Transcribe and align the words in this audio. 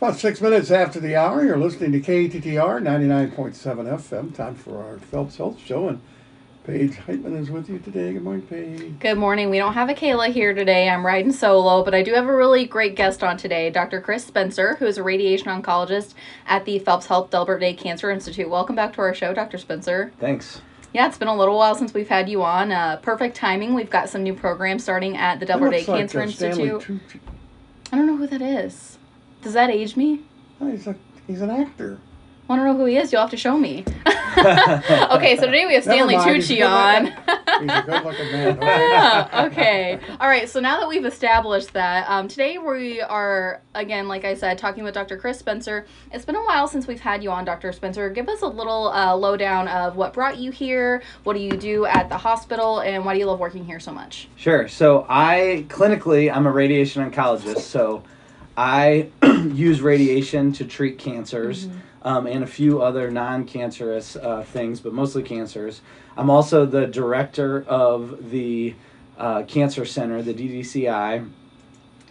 about 0.00 0.16
six 0.16 0.40
minutes 0.40 0.70
after 0.70 0.98
the 0.98 1.14
hour. 1.14 1.44
You're 1.44 1.58
listening 1.58 1.92
to 1.92 2.00
KTTR 2.00 2.80
99.7 2.80 3.52
FM. 3.52 4.34
Time 4.34 4.54
for 4.54 4.82
our 4.82 4.96
Phelps 4.96 5.36
Health 5.36 5.60
Show. 5.62 5.88
And 5.88 6.00
Paige 6.64 6.92
Heitman 6.92 7.38
is 7.38 7.50
with 7.50 7.68
you 7.68 7.78
today. 7.78 8.14
Good 8.14 8.22
morning, 8.22 8.46
Paige. 8.46 8.98
Good 8.98 9.18
morning. 9.18 9.50
We 9.50 9.58
don't 9.58 9.74
have 9.74 9.90
a 9.90 9.94
Kayla 9.94 10.32
here 10.32 10.54
today. 10.54 10.88
I'm 10.88 11.04
riding 11.04 11.32
solo, 11.32 11.84
but 11.84 11.94
I 11.94 12.02
do 12.02 12.14
have 12.14 12.26
a 12.26 12.34
really 12.34 12.64
great 12.64 12.96
guest 12.96 13.22
on 13.22 13.36
today, 13.36 13.68
Dr. 13.68 14.00
Chris 14.00 14.24
Spencer, 14.24 14.76
who 14.76 14.86
is 14.86 14.96
a 14.96 15.02
radiation 15.02 15.48
oncologist 15.48 16.14
at 16.46 16.64
the 16.64 16.78
Phelps 16.78 17.04
Health 17.04 17.28
Delbert 17.28 17.60
Day 17.60 17.74
Cancer 17.74 18.10
Institute. 18.10 18.48
Welcome 18.48 18.76
back 18.76 18.94
to 18.94 19.02
our 19.02 19.12
show, 19.12 19.34
Dr. 19.34 19.58
Spencer. 19.58 20.12
Thanks. 20.18 20.62
Yeah, 20.94 21.08
it's 21.08 21.18
been 21.18 21.28
a 21.28 21.36
little 21.36 21.58
while 21.58 21.74
since 21.74 21.92
we've 21.92 22.08
had 22.08 22.26
you 22.26 22.42
on. 22.42 22.72
Uh, 22.72 22.96
perfect 23.02 23.36
timing. 23.36 23.74
We've 23.74 23.90
got 23.90 24.08
some 24.08 24.22
new 24.22 24.32
programs 24.32 24.82
starting 24.82 25.18
at 25.18 25.40
the 25.40 25.44
Delbert 25.44 25.72
Day 25.72 25.84
like, 25.84 25.86
Cancer 25.86 26.22
uh, 26.22 26.26
Stanley 26.28 26.70
Institute. 26.70 27.02
Tucci. 27.02 27.20
I 27.92 27.96
don't 27.96 28.06
know 28.06 28.16
who 28.16 28.26
that 28.28 28.40
is. 28.40 28.96
Does 29.42 29.54
that 29.54 29.70
age 29.70 29.96
me? 29.96 30.20
Oh, 30.60 30.70
he's, 30.70 30.86
a, 30.86 30.94
he's 31.26 31.40
an 31.40 31.50
actor. 31.50 31.98
I 32.50 32.52
want 32.52 32.62
to 32.62 32.66
know 32.66 32.76
who 32.76 32.84
he 32.86 32.96
is. 32.96 33.12
You'll 33.12 33.20
have 33.20 33.30
to 33.30 33.36
show 33.36 33.56
me. 33.56 33.84
okay, 34.06 35.36
so 35.36 35.46
today 35.46 35.66
we 35.66 35.74
have 35.74 35.84
Stanley 35.84 36.16
mind, 36.16 36.34
he's 36.34 36.50
Tucci 36.50 36.68
on. 36.68 37.06
He's 37.06 37.70
a 37.70 37.82
good 37.86 38.04
looking 38.04 38.32
man. 38.32 38.56
Okay. 38.56 38.66
yeah, 38.90 39.46
okay. 39.46 40.00
All 40.18 40.28
right, 40.28 40.48
so 40.48 40.58
now 40.58 40.80
that 40.80 40.88
we've 40.88 41.04
established 41.04 41.72
that, 41.74 42.10
um, 42.10 42.26
today 42.26 42.58
we 42.58 43.00
are, 43.00 43.62
again, 43.76 44.08
like 44.08 44.24
I 44.24 44.34
said, 44.34 44.58
talking 44.58 44.82
with 44.82 44.94
Dr. 44.94 45.16
Chris 45.16 45.38
Spencer. 45.38 45.86
It's 46.12 46.24
been 46.24 46.34
a 46.34 46.44
while 46.44 46.66
since 46.66 46.88
we've 46.88 47.00
had 47.00 47.22
you 47.22 47.30
on, 47.30 47.44
Dr. 47.44 47.70
Spencer. 47.72 48.10
Give 48.10 48.28
us 48.28 48.42
a 48.42 48.48
little 48.48 48.88
uh, 48.88 49.14
lowdown 49.14 49.68
of 49.68 49.94
what 49.94 50.12
brought 50.12 50.36
you 50.36 50.50
here, 50.50 51.02
what 51.22 51.34
do 51.34 51.40
you 51.40 51.52
do 51.52 51.86
at 51.86 52.08
the 52.08 52.18
hospital, 52.18 52.80
and 52.80 53.04
why 53.04 53.14
do 53.14 53.20
you 53.20 53.26
love 53.26 53.38
working 53.38 53.64
here 53.64 53.78
so 53.78 53.92
much? 53.92 54.28
Sure. 54.34 54.66
So 54.66 55.06
I 55.08 55.66
clinically, 55.68 56.34
I'm 56.34 56.46
a 56.46 56.52
radiation 56.52 57.08
oncologist. 57.08 57.60
So 57.60 58.02
I 58.60 59.08
use 59.22 59.80
radiation 59.80 60.52
to 60.52 60.66
treat 60.66 60.98
cancers 60.98 61.66
um, 62.02 62.26
and 62.26 62.44
a 62.44 62.46
few 62.46 62.82
other 62.82 63.10
non-cancerous 63.10 64.16
uh, 64.16 64.42
things, 64.42 64.80
but 64.80 64.92
mostly 64.92 65.22
cancers. 65.22 65.80
I'm 66.14 66.28
also 66.28 66.66
the 66.66 66.86
director 66.86 67.64
of 67.66 68.30
the 68.30 68.74
uh, 69.16 69.44
Cancer 69.44 69.86
Center, 69.86 70.20
the 70.20 70.34
DDCI, 70.34 71.26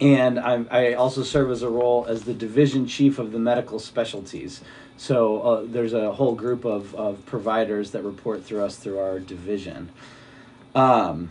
and 0.00 0.40
I'm, 0.40 0.66
I 0.72 0.94
also 0.94 1.22
serve 1.22 1.52
as 1.52 1.62
a 1.62 1.68
role 1.68 2.04
as 2.08 2.24
the 2.24 2.34
division 2.34 2.84
chief 2.88 3.20
of 3.20 3.30
the 3.30 3.38
medical 3.38 3.78
specialties. 3.78 4.60
So 4.96 5.42
uh, 5.42 5.62
there's 5.68 5.92
a 5.92 6.10
whole 6.10 6.34
group 6.34 6.64
of, 6.64 6.96
of 6.96 7.24
providers 7.26 7.92
that 7.92 8.02
report 8.02 8.44
through 8.44 8.64
us 8.64 8.74
through 8.74 8.98
our 8.98 9.20
division. 9.20 9.90
Um, 10.74 11.30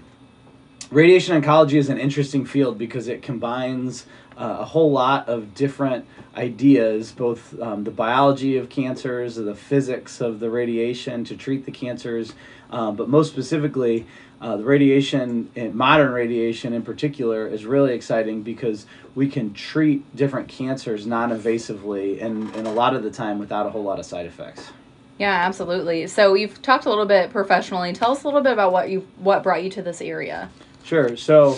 radiation 0.91 1.41
oncology 1.41 1.75
is 1.75 1.89
an 1.89 1.97
interesting 1.97 2.45
field 2.45 2.77
because 2.77 3.07
it 3.07 3.21
combines 3.21 4.05
uh, 4.37 4.57
a 4.59 4.65
whole 4.65 4.91
lot 4.91 5.27
of 5.27 5.53
different 5.53 6.05
ideas, 6.35 7.11
both 7.11 7.59
um, 7.59 7.83
the 7.83 7.91
biology 7.91 8.57
of 8.57 8.69
cancers, 8.69 9.35
the 9.35 9.55
physics 9.55 10.21
of 10.21 10.39
the 10.39 10.49
radiation 10.49 11.23
to 11.25 11.35
treat 11.35 11.65
the 11.65 11.71
cancers, 11.71 12.33
um, 12.71 12.95
but 12.95 13.09
most 13.09 13.31
specifically, 13.31 14.05
uh, 14.41 14.55
the 14.55 14.63
radiation, 14.63 15.49
eh, 15.57 15.69
modern 15.73 16.13
radiation 16.13 16.71
in 16.71 16.81
particular, 16.81 17.45
is 17.45 17.65
really 17.65 17.93
exciting 17.93 18.41
because 18.41 18.85
we 19.13 19.27
can 19.27 19.53
treat 19.53 20.15
different 20.15 20.47
cancers 20.47 21.05
non-invasively 21.05 22.23
and, 22.23 22.55
and 22.55 22.65
a 22.65 22.71
lot 22.71 22.95
of 22.95 23.03
the 23.03 23.11
time 23.11 23.37
without 23.37 23.65
a 23.65 23.69
whole 23.69 23.83
lot 23.83 23.99
of 23.99 24.05
side 24.05 24.25
effects. 24.25 24.71
Yeah, 25.17 25.33
absolutely. 25.33 26.07
So 26.07 26.35
you've 26.35 26.61
talked 26.61 26.85
a 26.85 26.89
little 26.89 27.05
bit 27.05 27.31
professionally. 27.31 27.91
Tell 27.91 28.11
us 28.11 28.23
a 28.23 28.27
little 28.27 28.41
bit 28.41 28.53
about 28.53 28.71
what 28.71 28.89
you 28.89 29.05
what 29.17 29.43
brought 29.43 29.61
you 29.61 29.69
to 29.71 29.81
this 29.81 29.99
area. 29.99 30.49
Sure. 30.83 31.15
So, 31.17 31.57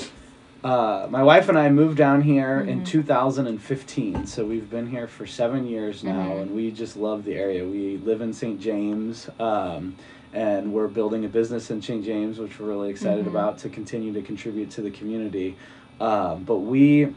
uh, 0.63 1.07
my 1.09 1.23
wife 1.23 1.49
and 1.49 1.57
I 1.57 1.69
moved 1.69 1.97
down 1.97 2.21
here 2.21 2.59
in 2.59 2.81
Mhm. 2.81 2.85
2015. 2.85 4.25
So 4.25 4.45
we've 4.45 4.69
been 4.69 4.87
here 4.87 5.07
for 5.07 5.25
seven 5.25 5.67
years 5.67 6.03
now, 6.03 6.29
Mhm. 6.29 6.41
and 6.41 6.51
we 6.55 6.71
just 6.71 6.97
love 6.97 7.23
the 7.23 7.35
area. 7.35 7.65
We 7.65 7.97
live 8.03 8.21
in 8.21 8.33
St. 8.33 8.59
James, 8.59 9.29
um, 9.39 9.95
and 10.33 10.73
we're 10.73 10.87
building 10.87 11.25
a 11.25 11.27
business 11.27 11.71
in 11.71 11.81
St. 11.81 12.03
James, 12.03 12.39
which 12.39 12.59
we're 12.59 12.67
really 12.67 12.89
excited 12.89 13.25
Mhm. 13.25 13.29
about 13.29 13.57
to 13.59 13.69
continue 13.69 14.13
to 14.13 14.21
contribute 14.21 14.69
to 14.71 14.81
the 14.81 14.91
community. 14.91 15.55
Um, 15.99 16.43
but 16.43 16.57
we 16.57 17.09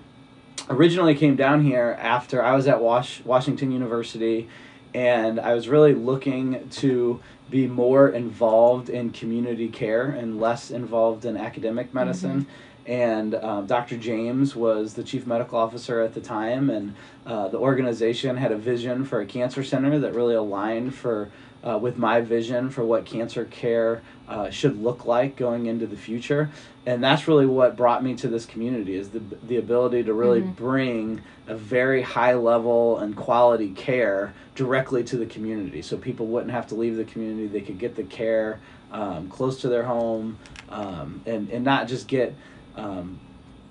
originally 0.71 1.15
came 1.15 1.37
down 1.37 1.63
here 1.63 1.97
after 2.01 2.43
I 2.43 2.55
was 2.55 2.67
at 2.67 2.81
Wash- 2.81 3.23
Washington 3.25 3.73
University, 3.73 4.49
and 4.95 5.41
I 5.41 5.55
was 5.55 5.69
really 5.69 5.95
looking 5.95 6.61
to 6.71 7.21
be 7.51 7.67
more 7.67 8.09
involved 8.09 8.89
in 8.89 9.11
community 9.11 9.69
care 9.69 10.07
and 10.07 10.41
less 10.41 10.71
involved 10.71 11.25
in 11.25 11.37
academic 11.37 11.93
medicine. 11.93 12.47
And 12.87 13.35
um, 13.35 13.67
Dr. 13.67 13.97
James 13.97 14.55
was 14.55 14.95
the 14.95 15.03
chief 15.03 15.27
medical 15.27 15.59
officer 15.59 16.03
at 16.03 16.13
the 16.13 16.21
time, 16.21 16.69
and 16.69 16.95
uh, 17.25 17.49
the 17.49 17.59
organization 17.59 18.37
had 18.37 18.53
a 18.53 18.59
vision 18.59 19.05
for 19.05 19.21
a 19.21 19.27
cancer 19.27 19.65
center 19.65 19.99
that 20.01 20.15
really 20.15 20.35
aligned 20.35 20.95
for 20.95 21.31
uh, 21.67 21.79
with 21.79 21.97
my 21.97 22.21
vision 22.21 22.71
for 22.71 22.85
what 22.85 23.05
cancer 23.07 23.45
care 23.47 24.03
uh, 24.29 24.51
should 24.51 24.83
look 24.83 25.07
like 25.07 25.37
going 25.37 25.67
into 25.67 25.87
the 25.87 25.97
future. 25.97 26.51
And 26.87 27.03
that's 27.03 27.27
really 27.27 27.47
what 27.47 27.77
brought 27.77 28.05
me 28.05 28.15
to 28.17 28.29
this 28.29 28.45
community 28.45 28.95
is 28.95 29.11
the, 29.11 29.23
the 29.47 29.57
ability 29.57 30.03
to 30.05 30.13
really 30.13 30.43
Mhm. 30.43 30.57
bring 30.57 31.21
a 31.47 31.55
very 31.55 32.03
high 32.03 32.35
level 32.35 32.99
and 32.99 33.17
quality 33.17 33.71
care 33.71 34.35
directly 34.55 35.03
to 35.05 35.17
the 35.17 35.27
community. 35.27 35.81
So 35.83 35.97
people 35.97 36.27
wouldn't 36.27 36.53
have 36.53 36.67
to 36.69 36.75
leave 36.75 36.97
the 36.97 37.05
community. 37.05 37.47
They 37.47 37.61
could 37.63 37.79
get 37.79 37.97
the 37.97 38.05
care 38.05 38.61
um, 38.93 39.29
close 39.29 39.61
to 39.63 39.69
their 39.69 39.85
home 39.85 40.39
um, 40.69 41.21
and, 41.27 41.49
and 41.51 41.65
not 41.65 41.89
just 41.89 42.07
get 42.07 42.35
um, 42.77 43.19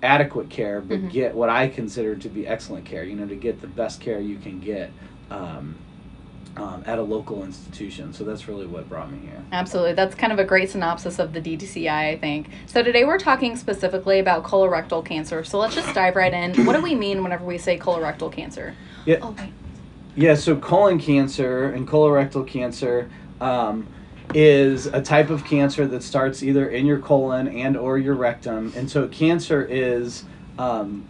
adequate 0.02 0.50
care, 0.50 0.80
but 0.80 0.98
Mhm. 1.00 1.10
get 1.10 1.34
what 1.34 1.48
I 1.48 1.68
consider 1.68 2.14
to 2.16 2.28
be 2.28 2.46
excellent 2.46 2.84
care, 2.84 3.04
you 3.04 3.14
know, 3.16 3.26
to 3.26 3.36
get 3.36 3.60
the 3.60 3.66
best 3.66 4.00
care 4.00 4.20
you 4.20 4.36
can 4.36 4.60
get. 4.60 4.90
Um, 5.30 5.76
um, 6.56 6.84
at 6.86 6.98
a 6.98 7.02
local 7.02 7.42
institution, 7.42 8.12
so 8.12 8.24
that's 8.24 8.46
really 8.46 8.66
what 8.66 8.88
brought 8.88 9.10
me 9.10 9.18
here. 9.18 9.42
Absolutely. 9.52 9.94
That's 9.94 10.14
kind 10.14 10.32
of 10.32 10.38
a 10.38 10.44
great 10.44 10.70
synopsis 10.70 11.18
of 11.18 11.32
the 11.32 11.40
DDCI, 11.40 11.88
I 11.88 12.16
think. 12.16 12.48
So 12.66 12.82
today 12.82 13.04
we're 13.04 13.18
talking 13.18 13.56
specifically 13.56 14.20
about 14.20 14.44
colorectal 14.44 15.04
cancer. 15.04 15.42
So 15.44 15.58
let's 15.58 15.74
just 15.74 15.94
dive 15.94 16.16
right 16.16 16.32
in. 16.32 16.64
What 16.64 16.76
do 16.76 16.82
we 16.82 16.94
mean 16.94 17.22
whenever 17.22 17.44
we 17.44 17.58
say 17.58 17.78
colorectal 17.78 18.32
cancer? 18.32 18.74
Yeah. 19.04 19.18
Oh, 19.22 19.34
wait. 19.36 19.52
Yeah, 20.16 20.34
so 20.36 20.56
colon 20.56 21.00
cancer 21.00 21.70
and 21.70 21.88
colorectal 21.88 22.46
cancer 22.46 23.10
um, 23.40 23.88
is 24.32 24.86
a 24.86 25.02
type 25.02 25.28
of 25.28 25.44
cancer 25.44 25.86
that 25.88 26.04
starts 26.04 26.42
either 26.42 26.68
in 26.68 26.86
your 26.86 27.00
colon 27.00 27.48
and 27.48 27.76
or 27.76 27.98
your 27.98 28.14
rectum, 28.14 28.72
and 28.76 28.88
so 28.88 29.08
cancer 29.08 29.64
is 29.64 30.24
um, 30.56 31.04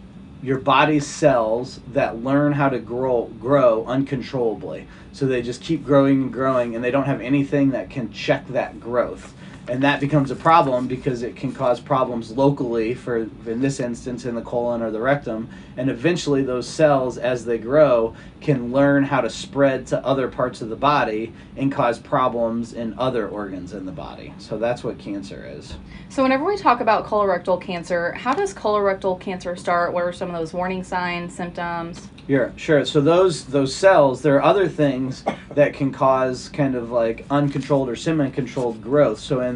your 0.45 0.59
body's 0.59 1.07
cells 1.07 1.79
that 1.91 2.23
learn 2.23 2.53
how 2.53 2.69
to 2.69 2.77
grow 2.77 3.25
grow 3.39 3.83
uncontrollably. 3.85 4.87
So 5.11 5.25
they 5.25 5.41
just 5.41 5.61
keep 5.61 5.83
growing 5.83 6.21
and 6.21 6.33
growing, 6.33 6.75
and 6.75 6.83
they 6.83 6.91
don't 6.91 7.05
have 7.05 7.19
anything 7.19 7.71
that 7.71 7.89
can 7.89 8.11
check 8.11 8.47
that 8.49 8.79
growth. 8.79 9.33
And 9.67 9.81
that 9.81 9.99
becomes 9.99 10.29
a 10.29 10.35
problem 10.35 10.87
because 10.87 11.23
it 11.23 11.35
can 11.35 11.51
cause 11.51 11.79
problems 11.79 12.31
locally 12.31 12.93
for, 12.93 13.27
in 13.47 13.61
this 13.61 13.79
instance, 13.79 14.25
in 14.25 14.35
the 14.35 14.41
colon 14.41 14.83
or 14.83 14.91
the 14.91 15.01
rectum. 15.01 15.49
And 15.75 15.89
eventually, 15.89 16.43
those 16.43 16.67
cells, 16.67 17.17
as 17.17 17.45
they 17.45 17.57
grow, 17.57 18.15
can 18.41 18.71
learn 18.71 19.03
how 19.03 19.21
to 19.21 19.29
spread 19.29 19.87
to 19.87 20.05
other 20.05 20.27
parts 20.27 20.61
of 20.61 20.69
the 20.69 20.75
body 20.75 21.33
and 21.57 21.71
cause 21.71 21.97
problems 21.97 22.73
in 22.73 22.97
other 22.99 23.27
organs 23.27 23.73
in 23.73 23.85
the 23.85 23.91
body. 23.91 24.33
So 24.37 24.59
that's 24.59 24.83
what 24.83 24.99
cancer 24.99 25.45
is. 25.47 25.75
So 26.09 26.21
whenever 26.21 26.45
we 26.45 26.57
talk 26.57 26.79
about 26.79 27.05
colorectal 27.05 27.59
cancer, 27.59 28.11
how 28.13 28.33
does 28.33 28.53
colorectal 28.53 29.19
cancer 29.19 29.55
start? 29.55 29.93
What 29.93 30.03
are 30.03 30.13
some 30.13 30.29
of 30.29 30.35
those 30.35 30.53
warning 30.53 30.83
signs, 30.83 31.35
symptoms? 31.35 32.09
Yeah, 32.27 32.49
sure. 32.55 32.85
So 32.85 33.01
those 33.01 33.45
those 33.45 33.75
cells, 33.75 34.21
there 34.21 34.35
are 34.35 34.41
other 34.41 34.67
things 34.67 35.23
that 35.53 35.73
can 35.73 35.91
cause 35.91 36.49
kind 36.49 36.75
of 36.75 36.89
like 36.91 37.23
uncontrolled 37.29 37.87
or 37.87 37.95
semi-controlled 37.95 38.81
growth. 38.81 39.19
So 39.19 39.41
in 39.41 39.54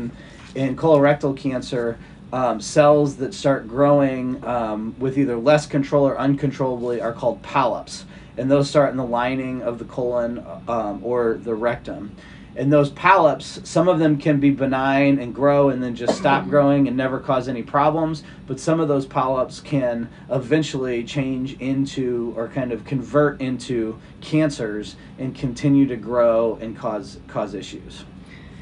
in 0.55 0.75
colorectal 0.75 1.35
cancer, 1.35 1.97
um, 2.31 2.61
cells 2.61 3.15
that 3.17 3.33
start 3.33 3.67
growing 3.67 4.43
um, 4.45 4.95
with 4.99 5.17
either 5.17 5.35
less 5.35 5.65
control 5.65 6.07
or 6.07 6.17
uncontrollably 6.17 7.01
are 7.01 7.13
called 7.13 7.41
polyps, 7.41 8.05
and 8.37 8.49
those 8.49 8.69
start 8.69 8.91
in 8.91 8.97
the 8.97 9.05
lining 9.05 9.61
of 9.61 9.79
the 9.79 9.85
colon 9.85 10.43
um, 10.67 11.01
or 11.03 11.35
the 11.35 11.55
rectum. 11.55 12.15
And 12.55 12.73
those 12.73 12.89
polyps, 12.89 13.61
some 13.63 13.87
of 13.87 13.99
them 13.99 14.17
can 14.17 14.39
be 14.39 14.49
benign 14.49 15.19
and 15.19 15.33
grow 15.33 15.69
and 15.69 15.81
then 15.81 15.95
just 15.95 16.17
stop 16.17 16.45
growing 16.49 16.87
and 16.87 16.97
never 16.97 17.19
cause 17.19 17.47
any 17.47 17.63
problems. 17.63 18.23
But 18.47 18.59
some 18.59 18.79
of 18.79 18.87
those 18.87 19.05
polyps 19.05 19.61
can 19.61 20.09
eventually 20.29 21.03
change 21.03 21.53
into 21.61 22.33
or 22.35 22.49
kind 22.49 22.71
of 22.71 22.83
convert 22.85 23.39
into 23.39 23.97
cancers 24.19 24.97
and 25.19 25.33
continue 25.33 25.87
to 25.87 25.95
grow 25.95 26.57
and 26.59 26.75
cause 26.75 27.19
cause 27.27 27.53
issues. 27.53 28.03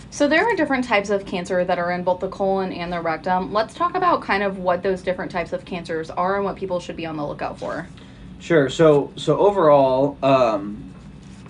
So 0.10 0.28
there 0.28 0.46
are 0.46 0.56
different 0.56 0.86
types 0.86 1.10
of 1.10 1.26
cancer 1.26 1.66
that 1.66 1.78
are 1.78 1.92
in 1.92 2.04
both 2.04 2.22
the 2.22 2.30
colon 2.30 2.72
and 2.72 2.92
the 2.92 3.02
rectum. 3.02 3.52
Let's 3.52 3.74
talk 3.74 3.96
about 3.96 4.22
kind 4.22 4.42
of 4.42 4.58
what 4.58 4.82
those 4.82 5.02
different 5.02 5.32
types 5.32 5.54
of 5.54 5.66
cancers 5.66 6.10
are 6.10 6.38
and 6.38 6.46
what 6.46 6.56
people 6.56 6.80
should 6.80 6.96
be 6.96 7.06
on 7.06 7.18
the 7.18 7.26
lookout 7.26 7.60
for. 7.60 7.88
Sure. 8.40 8.70
So 8.70 9.12
so 9.16 9.38
overall, 9.38 10.18
um, 10.24 10.94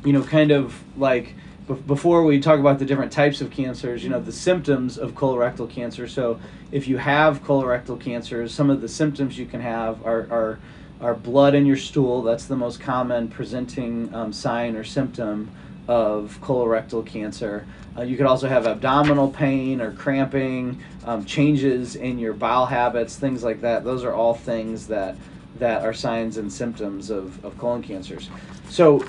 you 0.04 0.14
know, 0.14 0.24
kind 0.24 0.52
of 0.52 0.84
like 0.98 1.36
b- 1.68 1.76
before 1.76 2.24
we 2.24 2.40
talk 2.40 2.60
about 2.60 2.80
the 2.80 2.86
different 2.86 3.12
types 3.12 3.42
of 3.42 3.52
cancers, 3.52 4.04
you 4.04 4.10
know, 4.10 4.20
the 4.20 4.32
symptoms 4.32 4.98
of 4.98 5.14
colorectal 5.14 5.70
cancer. 5.70 6.08
So 6.08 6.40
if 6.72 6.88
you 6.88 6.98
have 6.98 7.44
colorectal 7.44 8.00
cancer, 8.00 8.48
some 8.48 8.70
of 8.70 8.82
the 8.82 8.90
symptoms 8.90 9.38
you 9.38 9.46
can 9.46 9.62
have 9.62 10.04
are, 10.06 10.28
are 10.32 10.60
are 11.00 11.14
blood 11.14 11.54
in 11.54 11.66
your 11.68 11.78
stool. 11.78 12.24
That's 12.24 12.46
the 12.46 12.56
most 12.56 12.80
common 12.80 13.28
presenting 13.28 14.14
um, 14.16 14.34
sign 14.34 14.76
or 14.76 14.84
symptom 14.84 15.52
of 15.88 16.40
colorectal 16.42 17.06
cancer. 17.06 17.66
Uh, 17.98 18.02
you 18.04 18.18
could 18.18 18.26
also 18.26 18.48
have 18.48 18.68
abdominal 18.68 19.30
pain 19.30 19.82
or 19.82 19.92
cramping, 19.92 20.82
um, 21.06 21.26
changes 21.26 21.96
in 21.96 22.20
your 22.20 22.34
bowel 22.34 22.66
habits, 22.66 23.16
things 23.16 23.44
like 23.44 23.62
that. 23.62 23.84
Those 23.84 24.04
are 24.04 24.14
all 24.14 24.34
things 24.34 24.88
that 24.88 25.16
that 25.60 25.84
are 25.84 25.94
signs 25.94 26.38
and 26.38 26.54
symptoms 26.54 27.10
of, 27.10 27.44
of 27.44 27.58
colon 27.58 27.82
cancers. 27.82 28.30
So 28.70 29.04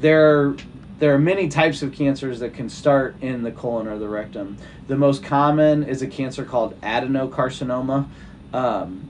there 0.00 0.54
there 0.98 1.14
are 1.14 1.18
many 1.18 1.48
types 1.48 1.82
of 1.82 1.92
cancers 1.92 2.40
that 2.40 2.54
can 2.54 2.68
start 2.68 3.16
in 3.20 3.42
the 3.42 3.52
colon 3.52 3.86
or 3.86 3.98
the 3.98 4.08
rectum. 4.08 4.56
The 4.88 4.96
most 4.96 5.22
common 5.22 5.84
is 5.84 6.02
a 6.02 6.06
cancer 6.06 6.44
called 6.44 6.80
adenocarcinoma. 6.80 8.08
Um, 8.52 9.07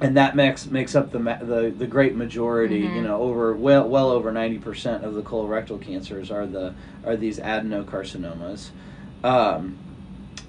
and 0.00 0.16
that 0.16 0.36
makes 0.36 0.66
makes 0.66 0.94
up 0.94 1.10
the 1.10 1.18
the, 1.18 1.72
the 1.76 1.86
great 1.86 2.14
majority. 2.14 2.82
Mhm. 2.82 2.96
You 2.96 3.02
know, 3.02 3.20
over 3.22 3.54
well 3.54 3.88
well 3.88 4.10
over 4.10 4.30
ninety 4.32 4.58
percent 4.58 5.04
of 5.04 5.14
the 5.14 5.22
colorectal 5.22 5.80
cancers 5.80 6.30
are 6.30 6.46
the 6.46 6.74
are 7.04 7.16
these 7.16 7.38
adenocarcinomas. 7.38 8.68
Um, 9.24 9.78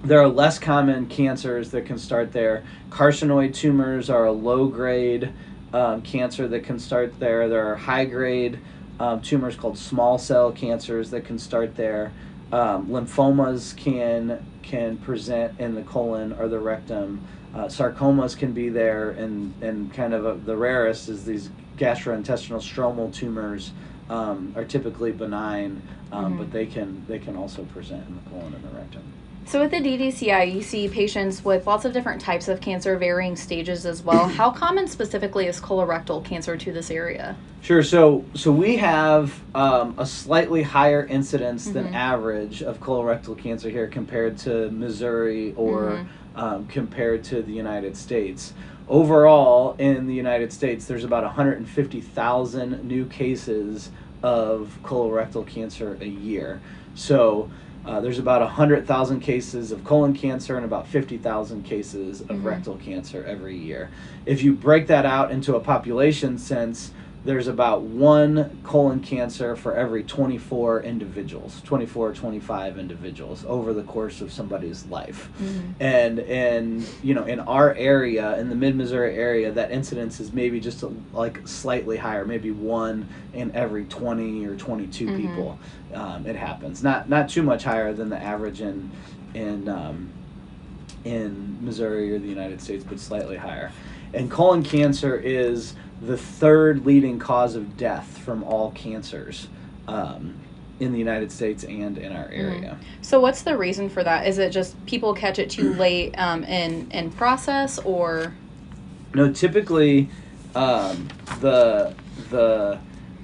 there 0.04 0.20
are 0.20 0.28
less 0.28 0.60
common 0.60 1.08
cancers 1.08 1.72
that 1.72 1.86
can 1.86 1.98
start 1.98 2.32
there. 2.34 2.64
Carcinoid 2.90 3.54
tumors 3.56 4.10
are 4.10 4.26
a 4.26 4.32
low 4.32 4.68
grade 4.68 5.32
um, 5.74 6.02
cancer 6.02 6.48
that 6.48 6.64
can 6.64 6.78
start 6.80 7.20
there. 7.20 7.50
There 7.50 7.72
are 7.72 7.76
high 7.76 8.06
grade 8.06 8.60
um, 9.00 9.22
tumors 9.22 9.56
called 9.56 9.78
small 9.78 10.18
cell 10.18 10.52
cancers 10.52 11.10
that 11.12 11.26
can 11.26 11.40
start 11.40 11.76
there. 11.76 12.12
Um, 12.52 12.88
lymphomas 12.88 13.76
can 13.76 14.46
can 14.62 14.98
present 14.98 15.60
in 15.60 15.76
the 15.76 15.82
colon 15.84 16.34
or 16.34 16.48
the 16.48 16.60
rectum. 16.60 17.26
Uh, 17.56 17.66
sarcomas 17.66 18.38
can 18.38 18.52
be 18.52 18.70
there, 18.70 19.12
and 19.12 19.54
and 19.62 19.94
kind 19.94 20.14
of 20.14 20.26
a, 20.26 20.34
the 20.36 20.56
rarest 20.56 21.10
is 21.10 21.26
these 21.26 21.50
gastrointestinal 21.78 22.60
stromal 22.62 23.14
tumors 23.14 23.72
um, 24.10 24.54
are 24.56 24.66
typically 24.66 25.12
benign, 25.12 25.82
um, 26.12 26.34
Mhm. 26.34 26.38
but 26.40 26.52
they 26.52 26.66
can 26.66 27.04
they 27.08 27.20
can 27.20 27.36
also 27.36 27.64
present 27.64 28.04
in 28.08 28.16
the 28.16 28.30
colon 28.30 28.54
and 28.54 28.64
the 28.64 28.76
rectum. 28.78 29.02
So 29.46 29.62
with 29.62 29.72
the 29.72 29.78
DDCI, 29.80 30.54
you 30.54 30.62
see 30.62 30.90
patients 30.90 31.46
with 31.46 31.66
lots 31.66 31.86
of 31.86 31.94
different 31.94 32.20
types 32.20 32.50
of 32.50 32.60
cancer, 32.60 32.98
varying 32.98 33.38
stages 33.38 33.86
as 33.86 34.04
well. 34.04 34.28
How 34.40 34.52
common 34.52 34.88
specifically 34.88 35.48
is 35.48 35.62
colorectal 35.62 36.22
cancer 36.24 36.58
to 36.58 36.74
this 36.74 36.92
area? 36.92 37.38
Sure. 37.62 37.82
So 37.82 38.26
so 38.34 38.52
we 38.52 38.76
have 38.78 39.40
um, 39.56 39.96
a 39.98 40.06
slightly 40.06 40.64
higher 40.64 41.06
incidence 41.06 41.70
than 41.70 41.86
Mhm. 41.88 41.94
average 41.96 42.62
of 42.62 42.80
colorectal 42.82 43.38
cancer 43.38 43.70
here 43.70 43.88
compared 43.88 44.38
to 44.40 44.70
Missouri 44.72 45.54
or 45.56 46.02
Mhm. 46.04 46.08
Um, 46.38 46.68
compared 46.68 47.24
to 47.26 47.42
the 47.42 47.52
United 47.52 47.98
States. 47.98 48.54
Overall, 48.88 49.76
in 49.80 50.08
the 50.08 50.14
United 50.14 50.54
States, 50.54 50.86
there's 50.86 51.04
about 51.04 51.24
150,000 51.24 52.84
new 52.86 53.06
cases 53.06 53.90
of 54.24 54.78
colorectal 54.84 55.46
cancer 55.46 55.98
a 56.00 56.06
year. 56.06 56.62
So 56.96 57.50
uh, 57.86 58.02
there's 58.02 58.20
about 58.20 58.42
100,000 58.42 59.20
cases 59.20 59.72
of 59.72 59.84
colon 59.84 60.14
cancer 60.14 60.56
and 60.58 60.66
about 60.66 60.88
50,000 60.88 61.64
cases 61.64 62.22
of 62.22 62.28
Mhm. 62.28 62.44
rectal 62.44 62.76
cancer 62.76 63.24
every 63.26 63.56
year. 63.58 63.90
If 64.26 64.44
you 64.44 64.54
break 64.54 64.88
that 64.88 65.06
out 65.06 65.32
into 65.32 65.56
a 65.56 65.60
population 65.60 66.38
sense, 66.38 66.92
there's 67.28 67.50
about 67.50 67.82
one 67.82 68.58
colon 68.64 69.02
cancer 69.02 69.54
for 69.58 69.76
every 69.76 70.02
24 70.02 70.82
individuals, 70.84 71.62
24 71.66 72.08
or 72.10 72.14
25 72.14 72.80
individuals 72.80 73.44
over 73.50 73.74
the 73.74 73.84
course 73.84 74.22
of 74.22 74.32
somebody's 74.32 74.86
life. 74.86 75.30
And 75.82 76.20
and 76.20 76.88
you 77.04 77.14
know, 77.14 77.26
in 77.26 77.42
our 77.42 77.74
area, 77.74 78.38
in 78.40 78.48
the 78.48 78.56
Mid 78.56 78.78
Missouri 78.78 79.16
area, 79.18 79.52
that 79.52 79.72
incidence 79.72 80.22
is 80.22 80.32
maybe 80.32 80.62
just 80.62 80.84
a, 80.84 80.92
like 81.12 81.46
slightly 81.46 81.98
higher, 81.98 82.24
maybe 82.24 82.52
one 82.52 83.10
in 83.34 83.54
every 83.54 83.84
20 83.84 84.46
or 84.46 84.56
22 84.56 85.08
Mhm. 85.08 85.18
people. 85.18 85.60
Um, 85.94 86.26
it 86.26 86.38
happens. 86.38 86.82
Not 86.82 87.10
not 87.10 87.28
too 87.28 87.44
much 87.44 87.66
higher 87.66 87.92
than 87.92 88.08
the 88.08 88.24
average 88.24 88.62
in 88.62 88.90
in 89.34 89.68
um, 89.68 90.12
in 91.04 91.58
Missouri 91.60 92.14
or 92.16 92.20
the 92.20 92.30
United 92.30 92.62
States, 92.62 92.86
but 92.88 93.02
slightly 93.02 93.36
higher. 93.36 93.70
And 94.14 94.32
colon 94.32 94.64
cancer 94.64 95.18
is 95.18 95.74
the 96.02 96.18
third 96.18 96.86
leading 96.86 97.20
cause 97.20 97.56
of 97.56 97.78
death 97.78 98.18
from 98.20 98.44
all 98.44 98.72
cancers 98.72 99.48
um, 99.88 100.36
in 100.80 100.92
the 100.92 101.00
United 101.00 101.32
States 101.32 101.64
and 101.64 101.98
in 101.98 102.12
our 102.12 102.30
area. 102.30 102.78
So 103.02 103.20
what's 103.20 103.42
the 103.42 103.58
reason 103.58 103.90
for 103.90 104.04
that? 104.04 104.28
Is 104.28 104.38
it 104.38 104.52
just 104.52 104.84
people 104.86 105.14
catch 105.14 105.40
it 105.40 105.50
too 105.50 105.74
late 105.80 106.14
um, 106.20 106.44
in 106.44 106.90
in 106.92 107.12
process, 107.12 107.80
or 107.80 108.34
No, 109.14 109.32
typically, 109.32 110.10
um, 110.56 111.08
the 111.42 111.96
the 112.30 112.78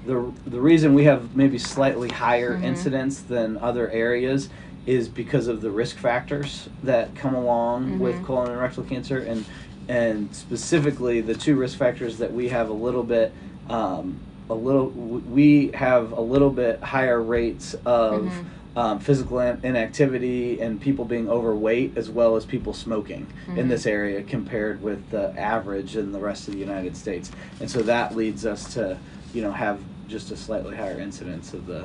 the 0.06 0.32
the 0.46 0.60
reason 0.60 0.94
we 0.94 1.04
have 1.04 1.36
maybe 1.36 1.58
slightly 1.58 2.08
higher 2.08 2.56
Mhm. 2.58 2.64
incidence 2.64 3.20
than 3.20 3.56
other 3.58 3.88
areas 3.90 4.48
is 4.86 5.08
because 5.08 5.46
of 5.46 5.62
the 5.62 5.70
risk 5.70 5.96
factors 5.96 6.68
that 6.82 7.14
come 7.14 7.34
along 7.34 7.98
with 7.98 8.16
Mhm. 8.20 8.24
colon 8.24 8.50
and 8.50 8.60
rectal 8.60 8.82
cancer, 8.82 9.18
and 9.18 9.44
and 9.88 10.34
specifically 10.34 11.20
the 11.20 11.34
two 11.34 11.56
risk 11.56 11.78
factors 11.78 12.18
that 12.18 12.32
we 12.32 12.48
have 12.48 12.68
a 12.68 12.72
little 12.74 13.02
bit. 13.02 13.32
Um, 13.68 14.18
a 14.50 14.54
little, 14.54 14.88
we 14.90 15.70
have 15.72 16.12
a 16.12 16.20
little 16.20 16.50
bit 16.50 16.82
higher 16.82 17.20
rates 17.22 17.74
of 17.86 18.24
Mhm. 18.26 18.44
um, 18.76 18.98
physical 18.98 19.38
inactivity 19.38 20.60
and 20.60 20.80
people 20.80 21.04
being 21.04 21.28
overweight, 21.28 21.96
as 21.96 22.10
well 22.10 22.34
as 22.36 22.44
people 22.44 22.72
smoking 22.74 23.26
in 23.48 23.66
Mhm. 23.66 23.68
this 23.68 23.86
area 23.86 24.20
compared 24.22 24.82
with 24.82 25.10
the 25.10 25.32
average 25.38 25.96
in 25.96 26.10
the 26.10 26.18
rest 26.18 26.48
of 26.48 26.54
the 26.54 26.60
United 26.60 26.96
States. 26.96 27.30
And 27.60 27.70
so 27.70 27.82
that 27.82 28.16
leads 28.16 28.44
us 28.44 28.74
to, 28.74 28.96
you 29.32 29.42
know, 29.42 29.52
have 29.52 29.78
just 30.08 30.30
a 30.32 30.36
slightly 30.36 30.76
higher 30.76 30.98
incidence 30.98 31.54
of 31.54 31.66
the 31.66 31.84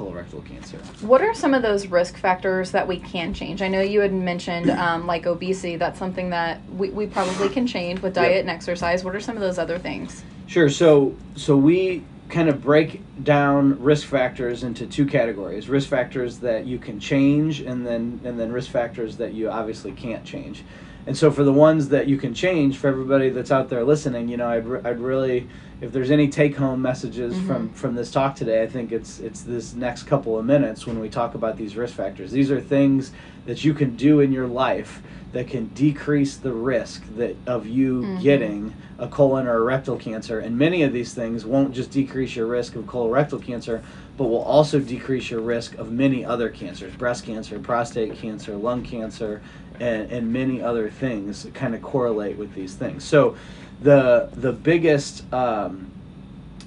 colorectal 0.00 0.44
cancer. 0.46 0.78
what 1.00 1.20
are 1.20 1.34
some 1.34 1.54
of 1.54 1.62
those 1.62 1.86
risk 1.86 2.16
factors 2.16 2.70
that 2.72 2.86
we 2.86 2.98
can 2.98 3.34
change? 3.34 3.62
I 3.62 3.68
know 3.68 3.80
you 3.80 4.00
had 4.00 4.12
mentioned 4.12 4.70
um, 4.86 5.06
like 5.06 5.26
obesity. 5.26 5.76
That's 5.76 5.98
something 5.98 6.30
that 6.30 6.60
we, 6.70 6.90
we 6.90 7.06
probably 7.06 7.48
can 7.48 7.66
change 7.66 8.00
with 8.02 8.14
diet 8.14 8.30
Yep. 8.32 8.40
and 8.42 8.50
exercise. 8.50 9.04
What 9.04 9.14
are 9.14 9.20
some 9.20 9.36
of 9.36 9.40
those 9.40 9.58
other 9.58 9.78
things? 9.78 10.24
Sure. 10.46 10.68
So 10.68 11.14
so 11.36 11.56
we 11.56 12.02
kind 12.28 12.48
of 12.48 12.62
break 12.62 13.02
down 13.24 13.82
risk 13.82 14.06
factors 14.06 14.62
into 14.62 14.86
two 14.86 15.06
categories: 15.06 15.68
risk 15.68 15.88
factors 15.88 16.38
that 16.38 16.66
you 16.66 16.78
can 16.78 16.98
change, 17.00 17.60
and 17.60 17.86
then 17.86 18.20
and 18.24 18.38
then 18.38 18.52
risk 18.52 18.70
factors 18.70 19.16
that 19.18 19.34
you 19.34 19.50
obviously 19.50 19.92
can't 19.92 20.24
change. 20.24 20.64
And 21.06 21.16
so 21.16 21.30
for 21.30 21.44
the 21.44 21.52
ones 21.52 21.88
that 21.88 22.08
you 22.08 22.18
can 22.18 22.34
change, 22.34 22.76
for 22.76 22.86
everybody 22.88 23.30
that's 23.30 23.50
out 23.50 23.70
there 23.70 23.82
listening, 23.84 24.28
you 24.28 24.36
know, 24.36 24.48
I'd, 24.48 24.66
re- 24.66 24.80
I'd 24.84 25.00
really, 25.00 25.48
if 25.80 25.92
there's 25.92 26.10
any 26.10 26.28
take-home 26.28 26.82
messages 26.82 27.38
from 27.40 27.68
Mhm. 27.70 27.74
from 27.74 27.94
this 27.94 28.10
talk 28.10 28.36
today, 28.36 28.62
I 28.62 28.66
think 28.66 28.92
it's 28.92 29.18
it's 29.20 29.42
this 29.42 29.74
next 29.74 30.02
couple 30.04 30.38
of 30.38 30.44
minutes 30.44 30.86
when 30.86 31.00
we 31.00 31.08
talk 31.08 31.34
about 31.34 31.56
these 31.56 31.76
risk 31.76 31.94
factors. 31.94 32.30
These 32.30 32.50
are 32.50 32.60
things 32.60 33.12
that 33.46 33.64
you 33.64 33.72
can 33.72 33.96
do 33.96 34.20
in 34.20 34.32
your 34.32 34.46
life 34.46 35.02
that 35.32 35.46
can 35.46 35.70
decrease 35.74 36.36
the 36.36 36.52
risk 36.52 37.02
that 37.16 37.36
of 37.46 37.66
you 37.66 38.02
Mhm. 38.02 38.20
getting 38.20 38.72
a 38.98 39.06
colon 39.06 39.46
or 39.46 39.56
a 39.56 39.62
rectal 39.62 39.96
cancer. 39.96 40.38
And 40.40 40.58
many 40.58 40.82
of 40.82 40.92
these 40.92 41.14
things 41.14 41.46
won't 41.46 41.72
just 41.72 41.90
decrease 41.90 42.36
your 42.36 42.46
risk 42.46 42.74
of 42.76 42.84
colorectal 42.86 43.40
cancer, 43.40 43.80
but 44.18 44.24
will 44.24 44.42
also 44.42 44.80
decrease 44.80 45.30
your 45.30 45.40
risk 45.40 45.78
of 45.78 45.90
many 45.92 46.24
other 46.24 46.48
cancers 46.50 46.92
breast 46.96 47.24
cancer, 47.24 47.58
prostate 47.58 48.14
cancer, 48.16 48.56
lung 48.56 48.82
cancer, 48.82 49.40
and, 49.78 50.10
and 50.10 50.30
many 50.32 50.60
other 50.60 50.90
things 50.90 51.46
kind 51.54 51.74
of 51.74 51.80
correlate 51.80 52.36
with 52.36 52.52
these 52.54 52.74
things. 52.74 53.02
So 53.04 53.34
the, 53.82 54.28
the 54.32 54.52
biggest. 54.52 55.30
Um, 55.32 55.86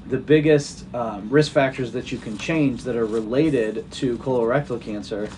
the 0.06 0.18
biggest 0.18 0.84
um, 0.94 1.30
risk 1.30 1.54
factors 1.54 1.94
that 1.94 2.12
you 2.12 2.18
can 2.18 2.38
change 2.38 2.84
that 2.84 2.98
are 2.98 3.06
related 3.06 3.90
to 3.94 4.18
colorectal 4.18 4.80
cancer 4.80 5.30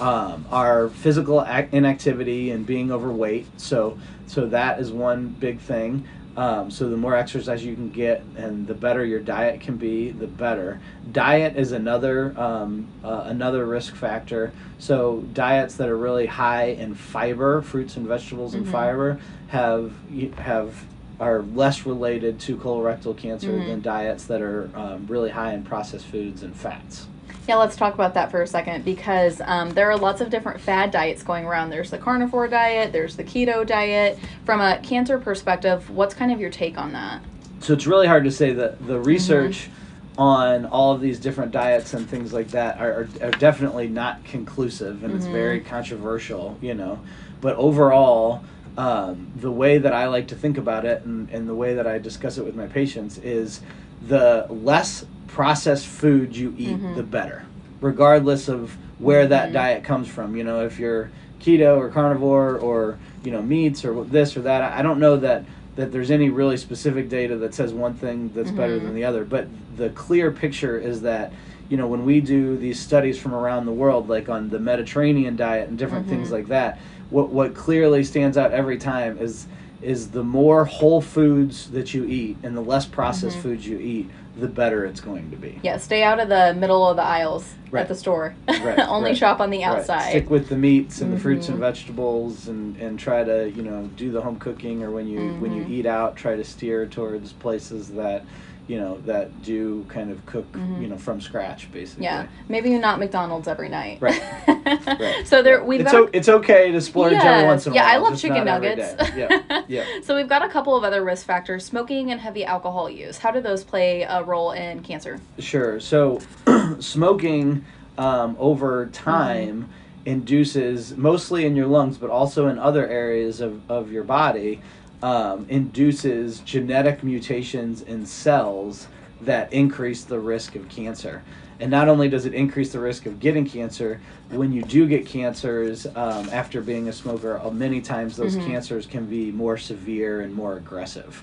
um, 0.00 0.46
are 0.48 0.90
physical 0.90 1.44
ac- 1.44 1.68
inactivity 1.72 2.52
and 2.52 2.64
being 2.64 2.92
overweight. 2.92 3.46
So, 3.60 3.98
so 4.28 4.46
that 4.46 4.78
is 4.78 4.92
one 4.92 5.26
big 5.40 5.58
thing. 5.58 6.06
Um, 6.36 6.70
so 6.70 6.88
the 6.88 6.96
more 6.96 7.16
exercise 7.16 7.64
you 7.64 7.74
can 7.74 7.90
get 7.90 8.22
and 8.36 8.64
the 8.66 8.74
better 8.74 9.04
your 9.04 9.18
diet 9.18 9.60
can 9.60 9.76
be, 9.76 10.12
the 10.12 10.28
better. 10.28 10.80
Diet 11.10 11.56
is 11.56 11.72
another 11.72 12.32
um, 12.40 12.86
uh, 13.02 13.24
another 13.26 13.66
risk 13.66 13.96
factor. 13.96 14.52
So 14.78 15.22
diets 15.34 15.74
that 15.76 15.88
are 15.88 15.96
really 15.96 16.26
high 16.26 16.66
in 16.66 16.94
fiber, 16.94 17.60
fruits 17.60 17.96
and 17.96 18.06
vegetables 18.06 18.54
and 18.54 18.64
Mhm. 18.64 18.70
fiber, 18.70 19.18
have 19.48 19.92
have 20.36 20.84
are 21.20 21.42
less 21.54 21.86
related 21.86 22.38
to 22.40 22.56
colorectal 22.56 23.16
cancer 23.16 23.52
Mhm. 23.52 23.66
than 23.66 23.80
diets 23.82 24.24
that 24.26 24.40
are 24.42 24.68
um, 24.74 25.06
really 25.08 25.30
high 25.30 25.52
in 25.52 25.62
processed 25.62 26.06
foods 26.06 26.42
and 26.42 26.54
fats. 26.54 27.06
Yeah, 27.48 27.56
let's 27.56 27.74
talk 27.76 27.94
about 27.94 28.14
that 28.14 28.30
for 28.30 28.40
a 28.42 28.46
second 28.46 28.84
because 28.84 29.40
um, 29.46 29.70
there 29.70 29.90
are 29.90 29.96
lots 29.96 30.20
of 30.20 30.30
different 30.30 30.60
fad 30.60 30.90
diets 30.92 31.22
going 31.24 31.44
around. 31.44 31.70
There's 31.70 31.90
the 31.90 31.98
carnivore 31.98 32.46
diet, 32.46 32.92
there's 32.92 33.16
the 33.16 33.24
keto 33.24 33.66
diet. 33.66 34.18
From 34.44 34.60
a 34.60 34.78
cancer 34.78 35.18
perspective, 35.18 35.90
what's 35.90 36.14
kind 36.14 36.30
of 36.32 36.40
your 36.40 36.50
take 36.50 36.78
on 36.78 36.92
that? 36.92 37.20
So 37.60 37.72
it's 37.72 37.86
really 37.86 38.06
hard 38.06 38.24
to 38.24 38.30
say 38.30 38.52
that 38.52 38.86
the 38.86 38.94
Mm-hmm. 38.94 39.04
research 39.06 39.70
on 40.18 40.66
all 40.66 40.92
of 40.92 41.00
these 41.00 41.18
different 41.18 41.50
diets 41.52 41.94
and 41.94 42.08
things 42.08 42.32
like 42.32 42.48
that 42.48 42.78
are, 42.78 43.08
are, 43.22 43.28
are 43.28 43.30
definitely 43.32 43.88
not 43.88 44.22
conclusive 44.24 45.02
and 45.02 45.14
it's 45.14 45.26
Mhm. 45.26 45.32
very 45.32 45.60
controversial, 45.60 46.58
you 46.60 46.74
know. 46.74 46.98
But 47.40 47.56
overall, 47.56 48.42
um, 48.78 49.30
the 49.36 49.50
way 49.50 49.78
that 49.78 49.92
I 49.92 50.06
like 50.06 50.28
to 50.28 50.34
think 50.34 50.56
about 50.58 50.84
it 50.84 51.02
and, 51.04 51.28
and 51.30 51.48
the 51.48 51.54
way 51.54 51.74
that 51.74 51.86
I 51.86 51.98
discuss 51.98 52.38
it 52.38 52.44
with 52.44 52.54
my 52.54 52.66
patients 52.66 53.18
is 53.18 53.60
the 54.06 54.46
less 54.48 55.04
processed 55.28 55.86
food 55.86 56.36
you 56.36 56.54
eat, 56.58 56.80
Mhm. 56.80 56.96
the 56.96 57.02
better, 57.02 57.42
regardless 57.80 58.48
of 58.48 58.76
where 58.98 59.26
that 59.26 59.50
Mhm. 59.50 59.52
diet 59.54 59.84
comes 59.84 60.08
from. 60.08 60.36
You 60.36 60.44
know, 60.44 60.64
if 60.64 60.78
you're 60.78 61.10
keto 61.40 61.76
or 61.76 61.88
carnivore 61.88 62.56
or 62.56 62.96
you 63.24 63.30
know 63.32 63.42
meats 63.42 63.84
or 63.84 64.04
this 64.04 64.36
or 64.36 64.42
that, 64.42 64.62
I 64.72 64.82
don't 64.82 64.98
know 65.00 65.16
that 65.18 65.44
that 65.74 65.90
there's 65.90 66.10
any 66.10 66.28
really 66.28 66.58
specific 66.58 67.08
data 67.08 67.34
that 67.38 67.54
says 67.54 67.72
one 67.72 67.94
thing 67.94 68.30
that's 68.34 68.50
better 68.50 68.78
Mhm. 68.78 68.82
than 68.82 68.94
the 68.94 69.04
other. 69.04 69.24
But 69.24 69.46
the 69.78 69.88
clear 69.90 70.30
picture 70.30 70.76
is 70.78 71.00
that 71.00 71.32
you 71.68 71.76
know 71.76 71.86
when 71.86 72.04
we 72.04 72.20
do 72.20 72.56
these 72.56 72.78
studies 72.78 73.18
from 73.18 73.34
around 73.34 73.66
the 73.66 73.72
world, 73.72 74.08
like 74.08 74.28
on 74.28 74.50
the 74.50 74.58
Mediterranean 74.58 75.36
diet 75.36 75.68
and 75.68 75.78
different 75.78 76.08
things 76.08 76.28
Mhm. 76.28 76.32
like 76.32 76.46
that, 76.48 76.78
what 77.10 77.30
what 77.30 77.54
clearly 77.54 78.04
stands 78.04 78.36
out 78.36 78.52
every 78.52 78.78
time 78.78 79.18
is 79.18 79.46
is 79.82 80.10
the 80.10 80.22
more 80.22 80.64
whole 80.64 81.00
foods 81.00 81.70
that 81.72 81.92
you 81.92 82.04
eat 82.04 82.36
and 82.44 82.56
the 82.56 82.60
less 82.60 82.86
processed 82.86 83.36
Mhm. 83.38 83.42
foods 83.42 83.66
you 83.66 83.78
eat, 83.78 84.08
the 84.38 84.46
better 84.46 84.84
it's 84.84 85.00
going 85.00 85.28
to 85.32 85.36
be. 85.36 85.58
Yeah, 85.64 85.76
stay 85.78 86.04
out 86.04 86.20
of 86.20 86.28
the 86.28 86.54
middle 86.56 86.86
of 86.88 86.94
the 86.96 87.02
aisles 87.02 87.54
Right. 87.72 87.80
at 87.80 87.88
the 87.88 87.96
store. 87.96 88.34
Right, 88.62 88.78
Only 88.78 89.10
right, 89.10 89.16
shop 89.16 89.40
on 89.40 89.50
the 89.50 89.64
outside. 89.64 90.10
Stick 90.10 90.30
with 90.30 90.48
the 90.48 90.56
meats 90.56 91.00
and 91.00 91.12
the 91.12 91.18
fruits 91.18 91.48
and 91.48 91.56
Mhm. 91.58 91.62
vegetables, 91.62 92.46
and, 92.46 92.76
and 92.76 92.96
try 92.96 93.24
to 93.24 93.50
you 93.50 93.62
know 93.62 93.88
do 93.96 94.12
the 94.12 94.20
home 94.20 94.36
cooking, 94.36 94.84
or 94.84 94.90
when 94.92 95.08
you 95.08 95.34
when 95.40 95.50
you 95.52 95.64
Mhm. 95.64 95.70
eat 95.70 95.86
out, 95.86 96.14
try 96.14 96.36
to 96.36 96.44
steer 96.44 96.86
towards 96.86 97.32
places 97.32 97.88
that 97.88 98.24
you 98.72 98.78
know 98.80 98.96
that 99.04 99.42
do 99.42 99.84
kind 99.90 100.10
of 100.10 100.24
cook 100.24 100.50
Mhm. 100.52 100.80
you 100.80 100.88
know 100.88 100.96
from 100.96 101.20
scratch 101.20 101.70
basically. 101.70 102.04
Yeah, 102.04 102.26
maybe 102.48 102.70
not 102.78 102.98
McDonald's 102.98 103.46
every 103.46 103.68
night. 103.68 103.98
Right. 104.00 104.22
Right. 104.86 105.26
So 105.26 105.42
there, 105.42 105.62
we've 105.62 105.80
it's, 105.80 105.92
got. 105.92 106.00
o- 106.02 106.10
it's 106.12 106.28
okay 106.28 106.70
to 106.70 106.80
splurge 106.80 107.12
every 107.14 107.24
Yes. 107.28 107.46
once 107.46 107.66
in 107.66 107.72
a 107.72 107.74
yeah, 107.74 107.82
while. 107.82 107.92
Yeah, 107.92 107.98
I 108.06 108.10
love 108.10 108.18
chicken 108.18 108.44
nuggets. 108.44 108.94
Yeah. 109.16 109.62
Yeah. 109.68 109.84
So 110.02 110.14
we've 110.16 110.28
got 110.28 110.42
a 110.44 110.48
couple 110.48 110.74
of 110.76 110.84
other 110.84 111.04
risk 111.04 111.26
factors: 111.26 111.64
smoking 111.64 112.10
and 112.12 112.20
heavy 112.20 112.44
alcohol 112.44 112.88
use. 112.88 113.18
How 113.18 113.30
do 113.32 113.40
those 113.40 113.64
play 113.64 114.02
a 114.02 114.22
role 114.22 114.52
in 114.52 114.80
cancer? 114.82 115.20
Sure. 115.38 115.78
So, 115.80 116.20
smoking 116.80 117.64
um, 117.98 118.36
over 118.38 118.86
time 118.86 119.68
induces, 120.06 120.96
mostly 120.96 121.44
in 121.44 121.54
your 121.56 121.66
lungs, 121.66 121.98
but 121.98 122.10
also 122.10 122.46
in 122.48 122.58
other 122.58 122.86
areas 122.88 123.40
of, 123.40 123.60
of 123.70 123.92
your 123.92 124.04
body, 124.04 124.60
um, 125.02 125.46
induces 125.48 126.40
genetic 126.40 127.02
mutations 127.02 127.82
in 127.82 128.06
cells 128.06 128.86
that 129.22 129.52
increase 129.52 130.04
the 130.04 130.18
risk 130.18 130.54
of 130.56 130.68
cancer. 130.68 131.22
And 131.60 131.70
not 131.70 131.88
only 131.88 132.08
does 132.08 132.26
it 132.26 132.34
increase 132.34 132.72
the 132.72 132.80
risk 132.80 133.06
of 133.06 133.20
getting 133.20 133.46
cancer, 133.46 134.00
when 134.30 134.52
you 134.52 134.62
do 134.62 134.86
get 134.86 135.06
cancers 135.06 135.86
um, 135.86 136.28
after 136.32 136.60
being 136.60 136.88
a 136.88 136.92
smoker, 136.92 137.38
uh, 137.38 137.50
many 137.50 137.80
times 137.80 138.16
those 138.16 138.36
Mhm. 138.36 138.46
cancers 138.46 138.86
can 138.86 139.06
be 139.06 139.30
more 139.30 139.56
severe 139.56 140.22
and 140.22 140.34
more 140.34 140.56
aggressive. 140.56 141.22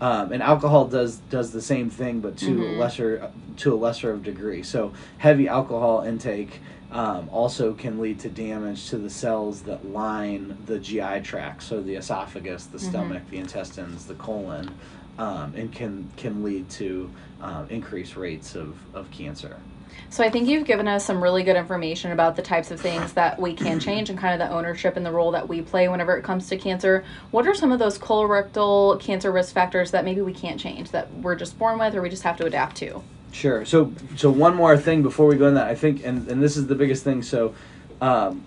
Um, 0.00 0.32
and 0.32 0.42
alcohol 0.42 0.86
does 0.86 1.16
does 1.28 1.50
the 1.52 1.60
same 1.62 1.90
thing, 1.90 2.20
but 2.20 2.36
to 2.38 2.64
a 2.64 2.68
Mhm. 2.68 2.78
lesser 2.78 3.30
to 3.56 3.74
a 3.74 3.76
lesser 3.76 4.12
of 4.12 4.22
degree. 4.22 4.62
So 4.62 4.92
heavy 5.18 5.48
alcohol 5.48 6.02
intake 6.02 6.60
um, 6.92 7.28
also 7.32 7.74
can 7.74 7.98
lead 8.00 8.18
to 8.20 8.28
damage 8.30 8.88
to 8.90 8.96
the 8.96 9.10
cells 9.10 9.62
that 9.62 9.90
line 9.90 10.56
the 10.66 10.78
GI 10.78 11.20
tract, 11.20 11.62
so 11.62 11.82
the 11.82 11.96
esophagus, 11.96 12.64
the 12.66 12.78
Mhm. 12.78 12.82
stomach, 12.82 13.22
the 13.30 13.38
intestines, 13.38 14.06
the 14.06 14.14
colon, 14.14 14.70
um, 15.18 15.52
and 15.56 15.72
can 15.72 16.08
can 16.16 16.42
lead 16.44 16.70
to 16.70 17.10
um, 17.42 17.66
increased 17.68 18.16
rates 18.16 18.54
of, 18.54 18.74
of 18.94 19.10
cancer. 19.10 19.56
So 20.10 20.24
I 20.24 20.30
think 20.30 20.48
you've 20.48 20.66
given 20.66 20.88
us 20.88 21.04
some 21.04 21.22
really 21.22 21.42
good 21.42 21.56
information 21.56 22.12
about 22.12 22.36
the 22.36 22.42
types 22.42 22.70
of 22.70 22.80
things 22.80 23.12
that 23.12 23.38
we 23.40 23.54
can 23.54 23.78
change 23.88 24.10
and 24.10 24.18
kind 24.18 24.40
of 24.40 24.48
the 24.48 24.54
ownership 24.54 24.96
and 24.96 25.04
the 25.04 25.12
role 25.12 25.30
that 25.32 25.48
we 25.48 25.62
play 25.62 25.88
whenever 25.88 26.16
it 26.16 26.22
comes 26.22 26.48
to 26.48 26.56
cancer. 26.56 27.04
What 27.30 27.46
are 27.46 27.54
some 27.54 27.72
of 27.72 27.78
those 27.78 27.98
colorectal 27.98 28.98
cancer 29.00 29.30
risk 29.30 29.54
factors 29.54 29.90
that 29.90 30.04
maybe 30.04 30.20
we 30.20 30.32
can't 30.32 30.58
change 30.58 30.90
that 30.90 31.12
we're 31.14 31.36
just 31.36 31.58
born 31.58 31.78
with 31.78 31.94
or 31.94 32.02
we 32.02 32.10
just 32.10 32.22
have 32.22 32.36
to 32.38 32.46
adapt 32.46 32.76
to? 32.78 33.02
Sure. 33.32 33.64
So 33.64 33.92
so 34.16 34.30
one 34.30 34.54
more 34.54 34.76
thing 34.76 35.02
before 35.02 35.26
we 35.26 35.36
go 35.36 35.46
in 35.46 35.54
that 35.54 35.68
I 35.68 35.74
think 35.74 36.04
and, 36.04 36.26
and 36.28 36.42
this 36.42 36.56
is 36.56 36.66
the 36.66 36.74
biggest 36.74 37.04
thing. 37.04 37.22
So 37.22 37.54
um, 38.00 38.42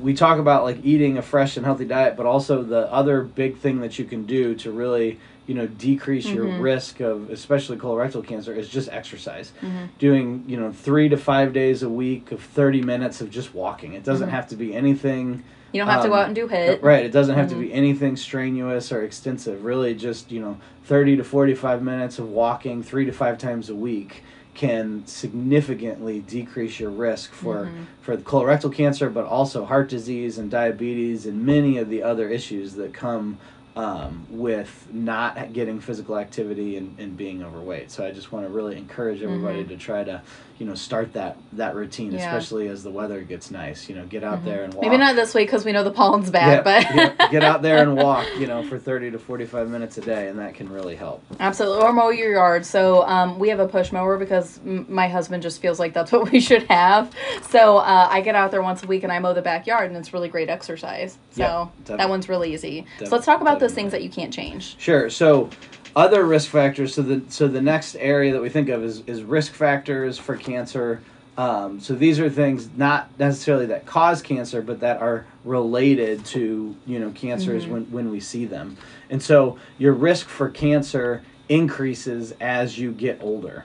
we 0.00 0.14
talk 0.14 0.38
about 0.38 0.64
like 0.64 0.84
eating 0.84 1.18
a 1.18 1.22
fresh 1.22 1.56
and 1.56 1.64
healthy 1.64 1.84
diet, 1.84 2.16
but 2.16 2.26
also 2.26 2.62
the 2.62 2.92
other 2.92 3.22
big 3.22 3.58
thing 3.58 3.80
that 3.80 3.98
you 3.98 4.04
can 4.04 4.26
do 4.26 4.54
to 4.56 4.72
really 4.72 5.20
you 5.46 5.54
know 5.54 5.66
decrease 5.66 6.26
your 6.28 6.46
Mhm. 6.46 6.60
risk 6.62 7.00
of 7.00 7.30
especially 7.30 7.76
colorectal 7.76 8.24
cancer 8.26 8.54
is 8.54 8.68
just 8.68 8.88
exercise. 8.90 9.52
Mhm. 9.62 9.88
Doing 9.98 10.44
you 10.46 10.56
know 10.58 10.72
three 10.72 11.08
to 11.08 11.16
five 11.16 11.52
days 11.52 11.82
a 11.82 11.88
week 11.88 12.32
of 12.32 12.40
thirty 12.40 12.80
minutes 12.82 13.20
of 13.20 13.30
just 13.30 13.54
walking. 13.54 13.92
It 13.92 14.04
doesn't 14.04 14.28
Mhm. 14.28 14.32
have 14.32 14.48
to 14.48 14.56
be 14.56 14.74
anything. 14.74 15.42
You 15.72 15.80
don't 15.80 15.88
have 15.90 16.02
to 16.02 16.08
go 16.08 16.14
Um, 16.14 16.20
out 16.20 16.26
and 16.26 16.34
do 16.36 16.46
HIIT. 16.46 16.82
Right. 16.82 17.04
It 17.04 17.10
doesn't 17.10 17.34
have 17.34 17.48
to 17.50 17.56
be 17.56 17.72
anything 17.72 18.16
strenuous 18.16 18.92
or 18.92 19.02
extensive. 19.02 19.64
Really, 19.64 19.92
just 19.94 20.30
you 20.30 20.40
know, 20.40 20.56
thirty 20.84 21.16
to 21.16 21.24
forty-five 21.24 21.82
minutes 21.82 22.18
of 22.18 22.30
walking 22.30 22.82
three 22.82 23.04
to 23.04 23.12
five 23.12 23.38
times 23.38 23.68
a 23.68 23.74
week 23.74 24.22
can 24.54 25.02
significantly 25.04 26.20
decrease 26.20 26.78
your 26.78 26.90
risk 26.90 27.32
for 27.32 27.64
Mhm. 27.66 27.68
for 28.00 28.16
the 28.16 28.22
colorectal 28.22 28.72
cancer, 28.72 29.10
but 29.10 29.24
also 29.26 29.64
heart 29.64 29.88
disease 29.88 30.38
and 30.38 30.48
diabetes 30.48 31.26
and 31.26 31.44
many 31.44 31.76
of 31.76 31.90
the 31.90 32.02
other 32.04 32.28
issues 32.28 32.74
that 32.74 32.92
come 32.92 33.36
um, 33.76 34.26
with 34.30 34.86
not 34.92 35.52
getting 35.52 35.80
physical 35.80 36.16
activity 36.18 36.76
and, 36.76 36.96
and 36.98 37.16
being 37.16 37.42
overweight. 37.42 37.90
So 37.90 38.06
I 38.06 38.12
just 38.12 38.30
want 38.30 38.46
to 38.46 38.52
really 38.52 38.76
encourage 38.76 39.20
everybody 39.22 39.64
Mhm. 39.64 39.68
to 39.68 39.76
try 39.76 40.04
to, 40.04 40.22
you 40.58 40.66
know, 40.66 40.74
start 40.74 41.12
that 41.14 41.36
that 41.54 41.74
routine, 41.74 42.12
Yeah. 42.12 42.18
especially 42.18 42.68
as 42.68 42.82
the 42.84 42.90
weather 42.90 43.20
gets 43.22 43.50
nice. 43.50 43.88
You 43.88 43.96
know, 43.96 44.04
get 44.06 44.22
out 44.22 44.40
Mhm. 44.42 44.44
there 44.44 44.64
and 44.64 44.72
walk. 44.74 44.82
Maybe 44.82 44.96
not 44.96 45.16
this 45.16 45.34
week 45.34 45.48
because 45.48 45.64
we 45.64 45.72
know 45.72 45.82
the 45.82 45.90
pollen's 45.90 46.30
bad, 46.30 46.62
but 46.62 46.84
yeah, 46.94 47.12
get 47.30 47.42
out 47.42 47.62
there 47.62 47.78
and 47.82 47.96
walk, 47.96 48.26
you 48.38 48.46
know, 48.46 48.62
for 48.62 48.78
30 48.78 49.10
to 49.12 49.18
45 49.18 49.68
minutes 49.68 49.98
a 49.98 50.00
day, 50.00 50.28
and 50.28 50.38
that 50.38 50.54
can 50.54 50.68
really 50.72 50.94
help. 50.94 51.24
Absolutely, 51.40 51.82
or 51.82 51.92
mow 51.92 52.10
your 52.10 52.32
yard. 52.32 52.64
So 52.64 53.02
um, 53.06 53.38
we 53.38 53.48
have 53.48 53.58
a 53.60 53.66
push 53.66 53.90
mower 53.90 54.16
because 54.16 54.60
m- 54.64 54.86
my 54.88 55.08
husband 55.08 55.42
just 55.42 55.60
feels 55.60 55.78
like 55.80 55.92
that's 55.92 56.12
what 56.12 56.30
we 56.30 56.38
should 56.40 56.62
have. 56.64 57.10
So 57.50 57.78
uh, 57.78 58.08
I 58.10 58.20
get 58.20 58.34
out 58.36 58.50
there 58.52 58.62
once 58.62 58.82
a 58.82 58.86
week 58.86 59.02
and 59.02 59.12
I 59.12 59.18
mow 59.18 59.32
the 59.32 59.42
backyard, 59.42 59.88
and 59.88 59.96
it's 59.96 60.12
really 60.12 60.28
great 60.28 60.48
exercise. 60.48 61.18
So 61.32 61.42
Yeah, 61.88 61.96
that 61.96 62.08
one's 62.08 62.28
really 62.28 62.54
easy. 62.54 62.86
so 63.00 63.06
let's 63.06 63.26
talk 63.26 63.40
about 63.40 63.58
those 63.58 63.72
things 63.74 63.90
that 63.92 64.02
you 64.02 64.08
can't 64.10 64.32
change. 64.32 64.76
Sure. 64.78 65.10
So, 65.10 65.50
other 65.96 66.24
risk 66.24 66.50
factors. 66.50 66.94
So 66.94 67.02
the 67.02 67.22
so 67.28 67.48
the 67.48 67.62
next 67.62 67.94
area 67.96 68.32
that 68.32 68.42
we 68.42 68.48
think 68.48 68.68
of 68.68 68.82
is 68.82 69.02
is 69.06 69.22
risk 69.22 69.52
factors 69.52 70.18
for 70.18 70.36
cancer. 70.36 71.00
Um, 71.36 71.80
so 71.80 71.94
these 71.94 72.20
are 72.20 72.30
things 72.30 72.68
not 72.76 73.10
necessarily 73.18 73.66
that 73.66 73.86
cause 73.86 74.22
cancer, 74.22 74.62
but 74.62 74.80
that 74.80 75.00
are 75.00 75.26
related 75.44 76.24
to 76.26 76.76
you 76.86 76.98
know 76.98 77.10
cancers 77.10 77.66
Mhm. 77.66 77.68
when 77.68 77.82
when 77.90 78.10
we 78.10 78.20
see 78.20 78.44
them. 78.44 78.76
And 79.10 79.22
so 79.22 79.58
your 79.78 79.92
risk 79.92 80.28
for 80.28 80.48
cancer 80.48 81.22
increases 81.48 82.34
as 82.40 82.78
you 82.78 82.92
get 82.92 83.18
older. 83.22 83.64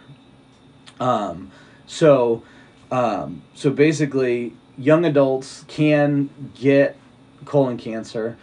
Um, 0.99 1.51
so 1.85 2.43
um, 2.91 3.43
so 3.53 3.69
basically, 3.69 4.53
young 4.77 5.05
adults 5.05 5.63
can 5.67 6.29
get 6.55 6.97
colon 7.45 7.77
cancer 7.77 8.35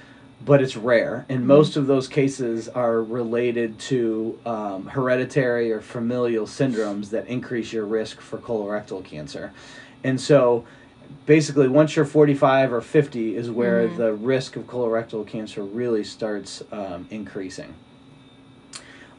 but 0.46 0.62
it's 0.62 0.76
rare. 0.76 1.26
And 1.28 1.40
Mhm. 1.40 1.46
most 1.48 1.76
of 1.76 1.88
those 1.88 2.06
cases 2.06 2.68
are 2.68 3.02
related 3.02 3.78
to 3.80 4.38
um, 4.46 4.86
hereditary 4.86 5.72
or 5.72 5.80
familial 5.80 6.46
syndromes 6.46 7.10
that 7.10 7.26
increase 7.26 7.72
your 7.72 7.84
risk 7.84 8.20
for 8.20 8.38
colorectal 8.38 9.02
cancer. 9.04 9.50
And 10.04 10.20
so 10.20 10.64
basically, 11.26 11.68
once 11.68 11.96
you're 11.96 12.04
45 12.04 12.72
or 12.72 12.80
50 12.80 13.36
is 13.36 13.50
where 13.50 13.88
Mhm. 13.88 13.96
the 13.96 14.12
risk 14.12 14.54
of 14.56 14.68
colorectal 14.68 15.26
cancer 15.26 15.62
really 15.62 16.04
starts 16.04 16.62
um, 16.70 17.06
increasing. 17.10 17.74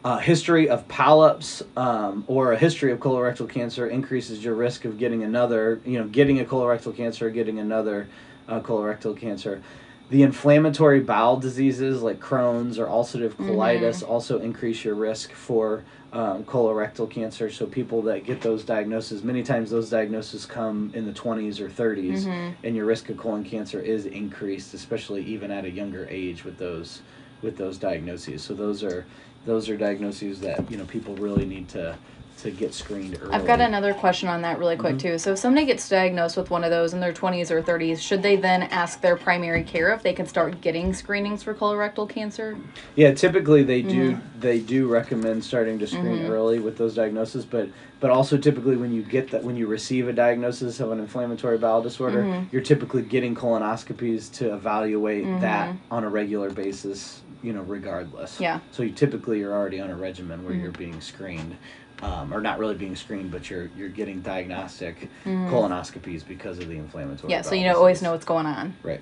Uh, 0.05 0.19
history 0.19 0.69
of 0.69 0.87
polyps 0.87 1.61
um, 1.75 2.23
or 2.27 2.53
a 2.53 2.57
history 2.57 2.93
of 2.93 2.99
colorectal 2.99 3.49
cancer 3.49 3.85
increases 3.87 4.45
your 4.45 4.53
risk 4.53 4.85
of 4.85 4.97
getting 4.97 5.23
another, 5.23 5.81
you 5.83 5.99
know, 5.99 6.05
getting 6.05 6.39
a 6.39 6.45
colorectal 6.45 6.95
cancer, 6.95 7.29
getting 7.29 7.59
another 7.59 8.07
uh, 8.47 8.61
colorectal 8.61 9.17
cancer. 9.17 9.61
The 10.09 10.23
inflammatory 10.23 11.01
bowel 11.01 11.37
diseases 11.37 12.01
like 12.01 12.21
Crohn's 12.21 12.79
or 12.79 12.85
ulcerative 12.87 13.33
colitis 13.33 14.07
also 14.07 14.39
increase 14.39 14.85
your 14.85 14.95
risk 14.95 15.33
for 15.33 15.83
um, 16.13 16.45
colorectal 16.45 17.09
cancer. 17.09 17.49
So 17.51 17.65
people 17.65 18.01
that 18.03 18.23
get 18.23 18.39
those 18.39 18.63
diagnoses, 18.63 19.21
many 19.21 19.43
times 19.43 19.69
those 19.69 19.89
diagnoses 19.89 20.45
come 20.45 20.91
in 20.93 21.05
the 21.05 21.11
20s 21.11 21.59
or 21.59 21.67
30s, 21.69 22.25
Mhm. 22.25 22.53
and 22.63 22.75
your 22.75 22.85
risk 22.85 23.09
of 23.09 23.17
colon 23.17 23.43
cancer 23.43 23.81
is 23.81 24.05
increased, 24.05 24.73
especially 24.73 25.23
even 25.25 25.51
at 25.51 25.65
a 25.65 25.69
younger 25.69 26.07
age 26.09 26.45
with 26.45 26.57
those 26.57 27.01
with 27.41 27.57
those 27.57 27.77
diagnoses. 27.77 28.41
So 28.41 28.53
those 28.53 28.83
are 28.83 29.05
those 29.45 29.67
are 29.69 29.75
diagnoses 29.77 30.39
that 30.39 30.71
you 30.71 30.77
know 30.77 30.85
people 30.85 31.15
really 31.17 31.45
need 31.45 31.67
to 31.69 31.95
to 32.37 32.51
get 32.51 32.73
screened 32.73 33.17
early. 33.21 33.33
I've 33.33 33.47
got 33.47 33.59
another 33.59 33.93
question 33.93 34.29
on 34.29 34.41
that 34.43 34.59
really 34.59 34.75
quick 34.75 34.95
Mm-hmm. 34.95 35.07
too. 35.13 35.17
So 35.17 35.33
if 35.33 35.39
somebody 35.39 35.65
gets 35.65 35.87
diagnosed 35.89 36.37
with 36.37 36.49
one 36.49 36.63
of 36.63 36.69
those 36.69 36.93
in 36.93 36.99
their 36.99 37.11
20s 37.13 37.49
or 37.51 37.61
30s, 37.61 37.99
should 37.99 38.21
they 38.21 38.35
then 38.35 38.63
ask 38.63 39.01
their 39.01 39.15
primary 39.17 39.63
care 39.63 39.91
if 39.93 40.03
they 40.03 40.13
can 40.13 40.25
start 40.27 40.61
getting 40.61 40.93
screenings 40.93 41.41
for 41.43 41.53
colorectal 41.53 42.07
cancer? 42.07 42.57
Yeah, 42.95 43.13
typically 43.13 43.63
they 43.63 43.81
do 43.81 43.97
Mm-hmm. 44.13 44.39
they 44.39 44.59
do 44.59 44.87
recommend 44.87 45.43
starting 45.43 45.79
to 45.79 45.87
screen 45.87 46.25
early 46.27 46.59
with 46.59 46.77
those 46.77 46.93
diagnoses, 46.95 47.43
but 47.45 47.69
but 47.99 48.11
also 48.11 48.37
typically 48.37 48.75
when 48.77 48.93
you 48.93 49.01
get 49.01 49.31
that 49.31 49.43
when 49.43 49.55
you 49.57 49.65
receive 49.65 50.07
a 50.07 50.13
diagnosis 50.13 50.79
of 50.79 50.91
an 50.91 50.99
inflammatory 50.99 51.57
bowel 51.57 51.81
disorder, 51.81 52.21
Mm-hmm. 52.23 52.45
you're 52.51 52.61
typically 52.61 53.01
getting 53.01 53.33
colonoscopies 53.35 54.31
to 54.33 54.53
evaluate 54.53 55.25
that 55.41 55.75
on 55.89 56.03
a 56.03 56.09
regular 56.09 56.49
basis, 56.51 57.21
you 57.41 57.53
know, 57.53 57.61
regardless. 57.63 58.35
Mm-hmm. 58.35 58.43
Yeah. 58.43 58.57
Mm-hmm. 58.57 58.67
So 58.71 58.83
you 58.83 58.91
typically 58.91 59.39
you're 59.39 59.53
already 59.53 59.79
on 59.81 59.89
a 59.89 59.95
regimen 59.95 60.45
where 60.45 60.53
you're 60.53 60.71
being 60.71 61.01
screened. 61.01 61.57
Um, 62.03 62.31
or 62.31 62.41
not 62.41 62.59
really 62.59 62.75
being 62.75 62.95
screened, 62.95 63.31
but 63.31 63.49
you're 63.49 63.71
you're 63.75 63.89
getting 63.89 64.21
diagnostic 64.21 65.09
colonoscopies 65.25 66.25
because 66.27 66.59
of 66.59 66.67
the 66.67 66.75
inflammatory. 66.75 67.17
Mm-hmm. 67.23 67.31
Yeah, 67.31 67.41
so 67.41 67.55
you 67.55 67.65
know 67.65 67.75
always 67.75 68.03
know 68.03 68.11
what's 68.11 68.25
going 68.25 68.45
on. 68.45 68.75
Right. 68.83 69.01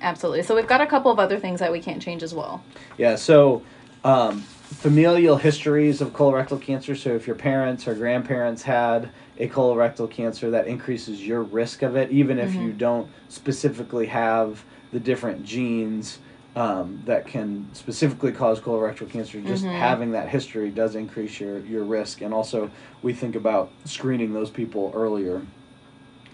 Absolutely. 0.00 0.42
So 0.42 0.56
we've 0.56 0.66
got 0.66 0.80
a 0.80 0.86
couple 0.86 1.12
of 1.12 1.20
other 1.20 1.38
things 1.38 1.60
that 1.60 1.70
we 1.70 1.80
can't 1.80 2.02
change 2.02 2.24
as 2.24 2.34
well. 2.34 2.64
Yeah, 2.98 3.14
so 3.14 3.62
um, 4.04 4.40
familial 4.40 5.36
histories 5.36 6.00
of 6.00 6.10
colorectal 6.10 6.60
cancer. 6.60 6.96
So 6.96 7.14
if 7.14 7.26
your 7.26 7.36
parents 7.36 7.86
or 7.86 7.94
grandparents 7.94 8.62
had 8.62 9.10
a 9.38 9.48
colorectal 9.48 10.10
cancer, 10.10 10.50
that 10.50 10.66
increases 10.66 11.24
your 11.24 11.42
risk 11.42 11.82
of 11.82 11.96
it, 11.96 12.10
even 12.10 12.38
if 12.38 12.54
you 12.54 12.72
don't 12.72 13.08
specifically 13.28 14.06
have 14.06 14.64
the 14.92 15.00
different 15.00 15.44
genes 15.44 16.18
um, 16.54 17.02
that 17.06 17.26
can 17.26 17.68
specifically 17.72 18.32
cause 18.32 18.60
colorectal 18.60 19.08
cancer. 19.08 19.40
Just 19.40 19.64
having 19.64 20.12
that 20.12 20.28
history 20.28 20.70
does 20.70 20.94
increase 20.94 21.40
your, 21.40 21.60
your 21.60 21.84
risk. 21.84 22.20
And 22.20 22.34
also, 22.34 22.70
we 23.02 23.12
think 23.12 23.36
about 23.36 23.70
screening 23.84 24.32
those 24.34 24.50
people 24.50 24.92
earlier. 24.94 25.42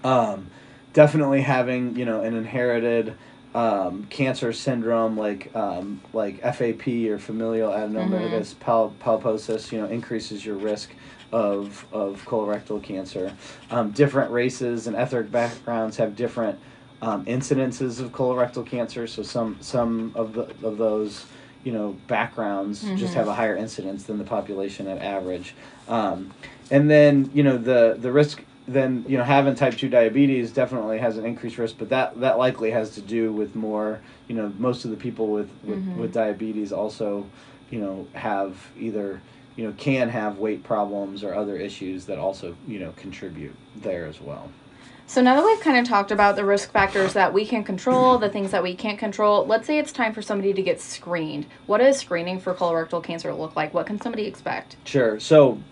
Um, 0.03 0.51
definitely 0.93 1.43
having 1.43 1.97
you 1.97 2.05
know 2.05 2.23
an 2.23 2.35
inherited 2.35 3.17
um, 3.55 4.05
cancer 4.11 4.53
syndrome 4.53 5.17
like 5.17 5.55
um, 5.55 6.01
like 6.13 6.41
FAP 6.41 6.87
or 7.09 7.19
familial 7.19 7.71
adenomatous 7.71 8.59
pal- 8.59 8.95
polyposis, 9.01 9.73
you 9.73 9.81
know, 9.81 9.87
increases 9.87 10.45
your 10.45 10.57
risk 10.57 10.91
of 11.33 11.87
of 11.93 12.25
colorectal 12.25 12.83
cancer. 12.83 13.35
Um, 13.71 13.91
different 13.91 14.31
races 14.31 14.87
and 14.87 14.97
ethnic 14.97 15.31
backgrounds 15.31 15.97
have 15.97 16.17
different 16.17 16.59
um, 17.03 17.25
incidences 17.27 18.01
of 18.01 18.13
colorectal 18.13 18.67
cancer. 18.67 19.07
So 19.07 19.23
some 19.23 19.59
some 19.61 20.13
of 20.15 20.35
the 20.35 20.43
of 20.67 20.79
those 20.79 21.27
you 21.65 21.73
know 21.73 21.97
backgrounds 22.07 22.83
just 22.97 23.15
have 23.15 23.29
a 23.29 23.35
higher 23.35 23.57
incidence 23.57 24.05
than 24.05 24.19
the 24.19 24.25
population 24.25 24.87
at 24.89 24.99
average. 25.03 25.55
Um, 25.89 26.33
and 26.71 26.91
then 26.91 27.31
you 27.35 27.43
know 27.43 27.57
the 27.57 27.97
the 27.99 28.13
risk 28.13 28.43
then 28.67 29.05
you 29.09 29.17
know 29.17 29.25
having 29.25 29.55
type 29.55 29.75
2 29.77 29.89
diabetes 29.89 30.53
definitely 30.53 30.99
has 30.99 31.17
an 31.17 31.25
increased 31.25 31.57
risk 31.57 31.77
but 31.79 31.89
that 31.89 32.21
that 32.21 32.39
likely 32.39 32.71
has 32.71 32.91
to 32.91 33.01
do 33.01 33.33
with 33.33 33.57
more 33.57 34.01
you 34.29 34.35
know 34.35 34.53
most 34.59 34.85
of 34.85 34.91
the 34.91 34.97
people 34.97 35.29
with 35.29 35.51
with, 35.65 35.79
with 35.97 36.13
diabetes 36.13 36.71
also 36.71 37.27
you 37.71 37.81
know 37.81 38.07
have 38.13 38.69
either 38.79 39.21
you 39.57 39.67
know 39.67 39.73
can 39.79 40.09
have 40.09 40.39
weight 40.39 40.63
problems 40.63 41.25
or 41.25 41.35
other 41.35 41.57
issues 41.57 42.05
that 42.05 42.19
also 42.19 42.55
you 42.67 42.79
know 42.79 42.93
contribute 42.97 43.55
there 43.77 44.07
as 44.07 44.21
well 44.21 44.51
So 45.09 45.23
now 45.23 45.37
that 45.37 45.45
we've 45.47 45.61
kind 45.61 45.79
of 45.79 45.87
talked 45.87 46.11
about 46.11 46.37
the 46.37 46.45
risk 46.45 46.71
factors 46.71 47.15
that 47.15 47.33
we 47.33 47.47
can 47.47 47.65
control, 47.65 48.19
the 48.19 48.29
things 48.29 48.51
that 48.51 48.63
we 48.63 48.75
can't 48.75 48.99
control, 48.99 49.47
let's 49.47 49.67
say 49.67 49.79
it's 49.79 49.91
time 49.91 50.13
for 50.13 50.21
somebody 50.21 50.53
to 50.53 50.63
get 50.63 50.83
screened. 50.83 51.47
What 51.65 51.79
does 51.79 51.99
screening 51.99 52.39
for 52.41 52.55
colorectal 52.55 53.03
cancer 53.03 53.33
look 53.33 53.57
like? 53.57 53.73
What 53.73 53.87
can 53.87 53.99
somebody 53.99 54.27
expect? 54.27 54.77
Sure. 54.85 55.19
So 55.19 55.63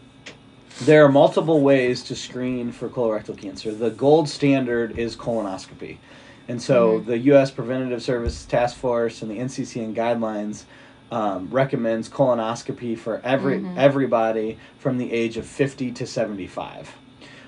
there 0.80 1.04
are 1.04 1.10
multiple 1.10 1.60
ways 1.60 2.02
to 2.04 2.16
screen 2.16 2.72
for 2.72 2.88
colorectal 2.88 3.36
cancer. 3.36 3.72
The 3.72 3.90
gold 3.90 4.26
standard 4.30 4.98
is 4.98 5.16
colonoscopy. 5.16 5.98
And 6.48 6.62
so 6.62 7.00
the 7.00 7.18
U.S. 7.18 7.50
Preventative 7.50 8.02
Services 8.02 8.46
Task 8.46 8.74
Force 8.78 9.20
and 9.20 9.30
the 9.30 9.36
NCCN 9.36 9.94
guidelines 9.94 10.64
um, 11.12 11.50
recommends 11.50 12.08
colonoscopy 12.08 12.96
for 12.96 13.20
every 13.22 13.62
everybody 13.76 14.58
from 14.78 14.96
the 14.96 15.12
age 15.12 15.36
of 15.36 15.46
50 15.46 15.92
to 15.92 16.06
75. 16.06 16.96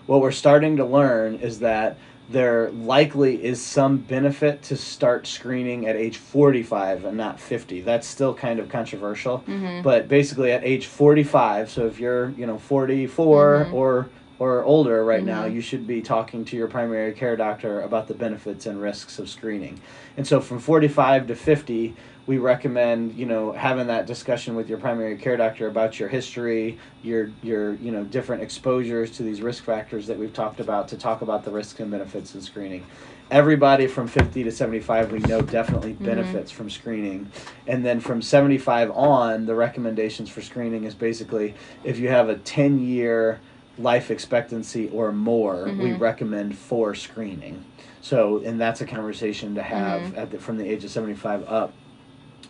What 0.09 0.23
we're 0.23 0.33
starting 0.33 0.79
to 0.79 0.87
learn 0.87 1.35
is 1.35 1.59
that 1.59 1.99
there 2.31 2.71
likely 2.71 3.45
is 3.45 3.63
some 3.63 3.99
benefit 3.99 4.63
to 4.63 4.77
start 4.77 5.27
screening 5.27 5.87
at 5.87 5.97
age 5.97 6.17
45 6.17 7.05
and 7.05 7.19
not 7.19 7.39
50. 7.39 7.83
That's 7.83 8.07
still 8.07 8.33
kind 8.33 8.59
of 8.59 8.71
controversial, 8.71 9.41
mm-hmm. 9.41 9.83
but 9.83 10.09
basically 10.09 10.51
at 10.51 10.65
age 10.65 10.87
45, 10.87 11.71
so 11.71 11.87
if 11.87 12.01
you're, 12.01 12.31
you 12.31 12.47
know, 12.47 12.57
44 12.57 13.65
mm-hmm. 13.67 13.75
or 13.75 14.09
or 14.39 14.65
older 14.65 15.05
right 15.05 15.25
now, 15.25 15.43
mm-hmm. 15.45 15.57
you 15.57 15.61
should 15.61 15.87
be 15.87 16.01
talking 16.01 16.45
to 16.45 16.57
your 16.57 16.69
primary 16.69 17.13
care 17.13 17.37
doctor 17.37 17.83
about 17.83 18.09
the 18.09 18.15
benefits 18.15 18.65
and 18.65 18.81
risks 18.81 19.19
of 19.19 19.29
screening. 19.29 19.79
And 20.17 20.27
so 20.27 20.41
from 20.41 20.59
45 20.59 21.27
to 21.27 21.35
50, 21.35 21.97
we 22.29 22.37
recommend, 22.37 23.15
you 23.15 23.25
know, 23.25 23.53
having 23.53 23.87
that 23.87 24.05
discussion 24.05 24.55
with 24.55 24.69
your 24.69 24.77
primary 24.77 25.17
care 25.17 25.39
doctor 25.39 25.67
about 25.67 25.99
your 25.99 26.11
history, 26.11 26.79
your 27.03 27.31
your, 27.43 27.73
you 27.77 27.91
know, 27.91 28.05
different 28.05 28.43
exposures 28.43 29.11
to 29.13 29.23
these 29.23 29.41
risk 29.41 29.65
factors 29.65 30.07
that 30.07 30.19
we've 30.19 30.35
talked 30.35 30.61
about 30.61 30.89
to 30.89 30.99
talk 30.99 31.23
about 31.23 31.43
the 31.43 31.51
risks 31.51 31.81
and 31.81 31.91
benefits 31.91 32.35
in 32.35 32.43
screening. 32.43 32.87
Everybody 33.31 33.87
from 33.87 34.09
50 34.09 34.45
to 34.45 34.53
75 34.53 35.11
we 35.11 35.21
know 35.21 35.41
definitely 35.41 35.95
mm-hmm. 35.95 36.05
benefits 36.05 36.51
from 36.51 36.69
screening. 36.69 37.33
And 37.67 37.83
then 37.83 37.99
from 37.99 38.21
75 38.21 38.91
on, 38.91 39.47
the 39.47 39.55
recommendations 39.55 40.29
for 40.29 40.43
screening 40.43 40.85
is 40.85 40.95
basically 40.95 41.55
if 41.83 41.99
you 41.99 42.09
have 42.09 42.29
a 42.29 42.37
10 42.37 42.79
year 42.79 43.41
life 43.79 44.11
expectancy 44.11 44.91
or 44.91 45.13
more, 45.13 45.65
we 45.65 45.71
mm-hmm. 45.71 46.03
recommend 46.03 46.59
for 46.59 46.95
screening. 46.95 47.65
So, 48.03 48.43
and 48.45 48.61
that's 48.61 48.83
a 48.83 48.87
conversation 48.87 49.55
to 49.55 49.63
have 49.63 50.03
mm-hmm. 50.03 50.19
at 50.19 50.31
the, 50.31 50.39
from 50.39 50.59
the 50.59 50.69
age 50.69 50.85
of 50.85 50.91
75 50.91 51.45
up 51.49 51.73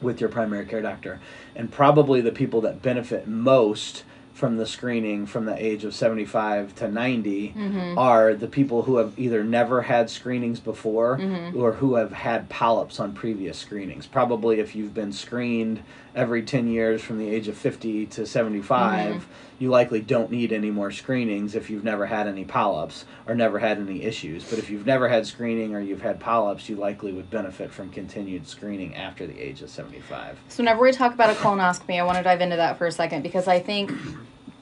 with 0.00 0.20
your 0.20 0.30
primary 0.30 0.66
care 0.66 0.82
doctor. 0.82 1.20
And 1.54 1.70
probably 1.70 2.20
the 2.20 2.32
people 2.32 2.60
that 2.62 2.82
benefit 2.82 3.26
most 3.26 4.04
from 4.38 4.56
the 4.56 4.66
screening 4.66 5.26
from 5.26 5.46
the 5.46 5.64
age 5.64 5.82
of 5.82 5.92
75 5.92 6.72
to 6.76 6.88
90 6.88 7.48
mm-hmm. 7.48 7.98
are 7.98 8.34
the 8.34 8.46
people 8.46 8.82
who 8.82 8.98
have 8.98 9.18
either 9.18 9.42
never 9.42 9.82
had 9.82 10.08
screenings 10.08 10.60
before 10.60 11.18
mm-hmm. 11.18 11.58
or 11.58 11.72
who 11.72 11.96
have 11.96 12.12
had 12.12 12.48
polyps 12.48 13.00
on 13.00 13.12
previous 13.12 13.58
screenings. 13.58 14.06
Probably 14.06 14.60
if 14.60 14.76
you've 14.76 14.94
been 14.94 15.12
screened 15.12 15.82
every 16.18 16.42
10 16.42 16.66
years 16.66 17.00
from 17.00 17.16
the 17.18 17.28
age 17.28 17.46
of 17.46 17.56
50 17.56 18.06
to 18.06 18.26
75, 18.26 19.14
mm-hmm. 19.14 19.24
you 19.60 19.70
likely 19.70 20.00
don't 20.00 20.32
need 20.32 20.52
any 20.52 20.70
more 20.70 20.90
screenings 20.90 21.54
if 21.54 21.70
you've 21.70 21.84
never 21.84 22.06
had 22.06 22.26
any 22.26 22.44
polyps 22.44 23.04
or 23.26 23.36
never 23.36 23.60
had 23.60 23.78
any 23.78 24.02
issues. 24.02 24.42
But 24.42 24.58
if 24.58 24.68
you've 24.68 24.84
never 24.84 25.08
had 25.08 25.26
screening 25.26 25.76
or 25.76 25.80
you've 25.80 26.02
had 26.02 26.18
polyps, 26.18 26.68
you 26.68 26.74
likely 26.74 27.12
would 27.12 27.30
benefit 27.30 27.70
from 27.70 27.90
continued 27.90 28.48
screening 28.48 28.96
after 28.96 29.28
the 29.28 29.38
age 29.38 29.62
of 29.62 29.70
75. 29.70 30.38
So 30.48 30.62
whenever 30.64 30.82
we 30.82 30.90
talk 30.90 31.14
about 31.14 31.30
a 31.30 31.34
colonoscopy, 31.34 32.00
I 32.00 32.02
want 32.02 32.18
to 32.18 32.24
dive 32.24 32.40
into 32.40 32.56
that 32.56 32.78
for 32.78 32.86
a 32.86 32.92
second 32.92 33.22
because 33.22 33.46
I 33.46 33.60
think 33.60 33.92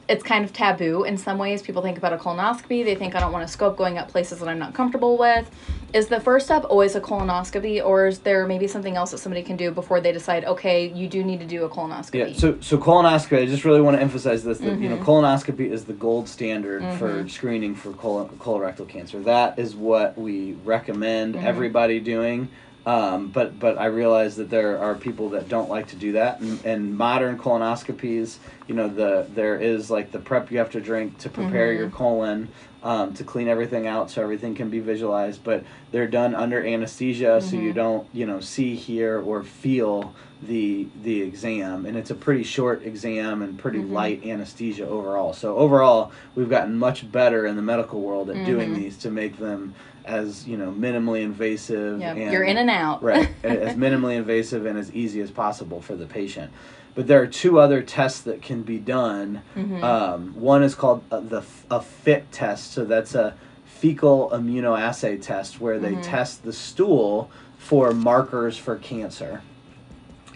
it's 0.08 0.22
kind 0.22 0.44
of 0.44 0.52
taboo 0.52 1.04
in 1.04 1.16
some 1.16 1.38
ways. 1.38 1.62
People 1.62 1.82
think 1.82 1.98
about 1.98 2.12
a 2.12 2.16
colonoscopy, 2.16 2.84
they 2.84 2.94
think 2.94 3.14
I 3.14 3.20
don't 3.20 3.32
want 3.32 3.44
a 3.44 3.48
scope 3.48 3.76
going 3.76 3.98
up 3.98 4.08
places 4.08 4.38
that 4.38 4.48
I'm 4.48 4.58
not 4.58 4.74
comfortable 4.74 5.18
with. 5.18 5.50
Is 5.92 6.08
the 6.08 6.20
first 6.20 6.46
step 6.46 6.64
always 6.64 6.94
a 6.94 7.00
colonoscopy, 7.00 7.84
or 7.84 8.06
is 8.06 8.18
there 8.20 8.46
maybe 8.46 8.66
something 8.66 8.96
else 8.96 9.12
that 9.12 9.18
somebody 9.18 9.42
can 9.42 9.56
do 9.56 9.70
before 9.70 10.00
they 10.00 10.12
decide, 10.12 10.44
okay, 10.44 10.88
you 10.88 11.08
do 11.08 11.24
need 11.24 11.40
to 11.40 11.46
do 11.46 11.64
a 11.64 11.68
colonoscopy? 11.68 12.30
Yeah, 12.30 12.36
so 12.36 12.58
so 12.60 12.78
colonoscopy. 12.78 13.42
I 13.42 13.46
just 13.46 13.64
really 13.64 13.80
want 13.80 13.96
to 13.96 14.02
emphasize 14.02 14.44
this 14.44 14.58
that 14.58 14.78
you 14.78 14.88
know 14.88 14.96
mm-hmm. 14.96 15.04
colonoscopy 15.04 15.70
is 15.70 15.84
the 15.84 15.92
gold 15.92 16.28
standard 16.28 16.82
for 16.98 17.08
mm-hmm. 17.08 17.28
screening 17.28 17.74
for 17.74 17.92
colo- 17.92 18.28
colorectal 18.38 18.88
cancer. 18.88 19.20
That 19.20 19.58
is 19.58 19.74
what 19.74 20.18
we 20.18 20.52
recommend 20.64 21.34
mm-hmm. 21.34 21.46
everybody 21.46 22.00
doing. 22.00 22.48
Um, 22.86 23.28
but 23.28 23.58
but 23.58 23.78
I 23.78 23.86
realize 23.86 24.36
that 24.36 24.48
there 24.48 24.78
are 24.78 24.94
people 24.94 25.30
that 25.30 25.48
don't 25.48 25.68
like 25.68 25.88
to 25.88 25.96
do 25.96 26.12
that, 26.12 26.40
and, 26.40 26.64
and 26.64 26.96
modern 26.96 27.36
colonoscopies, 27.36 28.38
you 28.66 28.74
know, 28.74 28.88
the 28.88 29.26
there 29.34 29.58
is 29.58 29.90
like 29.90 30.10
the 30.10 30.18
prep 30.18 30.50
you 30.50 30.58
have 30.58 30.70
to 30.70 30.80
drink 30.80 31.18
to 31.18 31.28
prepare 31.28 31.72
your 31.72 31.86
mm-hmm. 31.86 31.96
colon, 31.96 32.48
um, 32.82 33.14
to 33.14 33.24
clean 33.24 33.48
everything 33.48 33.86
out 33.86 34.10
so 34.10 34.22
everything 34.22 34.54
can 34.54 34.70
be 34.70 34.80
visualized. 34.80 35.44
But 35.44 35.64
they're 35.92 36.08
done 36.08 36.34
under 36.34 36.64
anesthesia, 36.64 37.40
so 37.40 37.56
you 37.56 37.68
mm-hmm. 37.68 37.72
don't 37.72 38.08
you 38.12 38.26
know 38.26 38.40
see, 38.40 38.74
hear, 38.74 39.20
or 39.20 39.44
feel 39.44 40.14
the 40.42 40.88
the 41.02 41.22
exam, 41.22 41.86
and 41.86 41.96
it's 41.96 42.10
a 42.10 42.14
pretty 42.14 42.42
short 42.42 42.82
exam 42.84 43.42
and 43.42 43.56
pretty 43.58 43.78
mm-hmm. 43.78 43.92
light 43.92 44.26
anesthesia 44.26 44.86
overall. 44.86 45.32
So 45.32 45.56
overall, 45.56 46.10
we've 46.34 46.50
gotten 46.50 46.76
much 46.76 47.10
better 47.10 47.46
in 47.46 47.54
the 47.54 47.62
medical 47.62 48.00
world 48.00 48.30
at 48.30 48.44
doing 48.44 48.74
these 48.74 48.96
to 48.98 49.10
make 49.10 49.38
them 49.38 49.74
as 50.04 50.46
you 50.46 50.56
know 50.56 50.72
minimally 50.72 51.22
invasive. 51.22 52.00
Yeah, 52.00 52.14
and, 52.14 52.32
you're 52.32 52.44
in 52.44 52.56
and 52.56 52.70
out. 52.70 53.00
right 53.02 53.28
as 53.44 53.76
minimally 53.76 54.16
invasive 54.16 54.66
and 54.66 54.76
as 54.76 54.92
easy 54.92 55.20
as 55.20 55.30
possible 55.30 55.80
for 55.80 55.94
the 55.94 56.06
patient 56.06 56.52
but 56.96 57.06
there 57.06 57.22
are 57.22 57.26
two 57.28 57.60
other 57.60 57.82
tests 57.82 58.20
that 58.22 58.42
can 58.42 58.62
be 58.62 58.78
done 58.78 59.42
Mm-hmm. 59.54 59.84
um, 59.84 60.34
one 60.40 60.62
is 60.64 60.74
called 60.74 61.04
uh, 61.12 61.20
the 61.20 61.38
f- 61.38 61.64
a 61.70 61.80
fit 61.80 62.32
test 62.32 62.72
so 62.72 62.84
that's 62.84 63.14
a 63.14 63.34
fecal 63.66 64.30
immunoassay 64.32 65.20
test 65.22 65.60
where 65.60 65.78
Mm-hmm. 65.78 65.94
they 65.96 66.02
test 66.02 66.42
the 66.42 66.52
stool 66.52 67.30
for 67.58 67.92
markers 67.92 68.56
for 68.58 68.76
cancer 68.76 69.42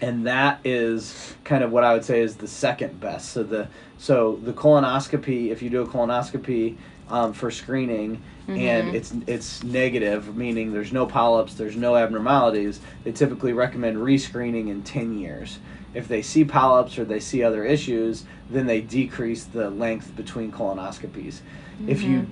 and 0.01 0.25
that 0.25 0.59
is 0.63 1.35
kind 1.43 1.63
of 1.63 1.71
what 1.71 1.83
I 1.83 1.93
would 1.93 2.03
say 2.03 2.21
is 2.21 2.37
the 2.37 2.47
second 2.47 2.99
best. 2.99 3.29
So 3.33 3.43
the 3.43 3.67
so 3.99 4.39
the 4.41 4.51
colonoscopy, 4.51 5.51
if 5.51 5.61
you 5.61 5.69
do 5.69 5.83
a 5.83 5.87
colonoscopy 5.87 6.75
um, 7.07 7.33
for 7.33 7.51
screening, 7.51 8.19
and 8.47 8.95
it's 8.95 9.13
it's 9.27 9.61
negative, 9.63 10.35
meaning 10.35 10.73
there's 10.73 10.91
no 10.91 11.05
polyps, 11.05 11.53
there's 11.53 11.75
no 11.75 11.95
abnormalities, 11.95 12.79
they 13.03 13.11
typically 13.11 13.53
recommend 13.53 13.97
rescreening 13.97 14.69
in 14.69 14.81
ten 14.81 15.19
years. 15.19 15.59
If 15.93 16.07
they 16.07 16.21
see 16.21 16.45
polyps 16.45 16.97
or 16.97 17.05
they 17.05 17.19
see 17.19 17.43
other 17.43 17.65
issues, 17.65 18.23
then 18.49 18.65
they 18.65 18.81
decrease 18.81 19.43
the 19.43 19.69
length 19.69 20.15
between 20.15 20.51
colonoscopies. 20.51 21.41
If 21.87 22.01
you 22.03 22.27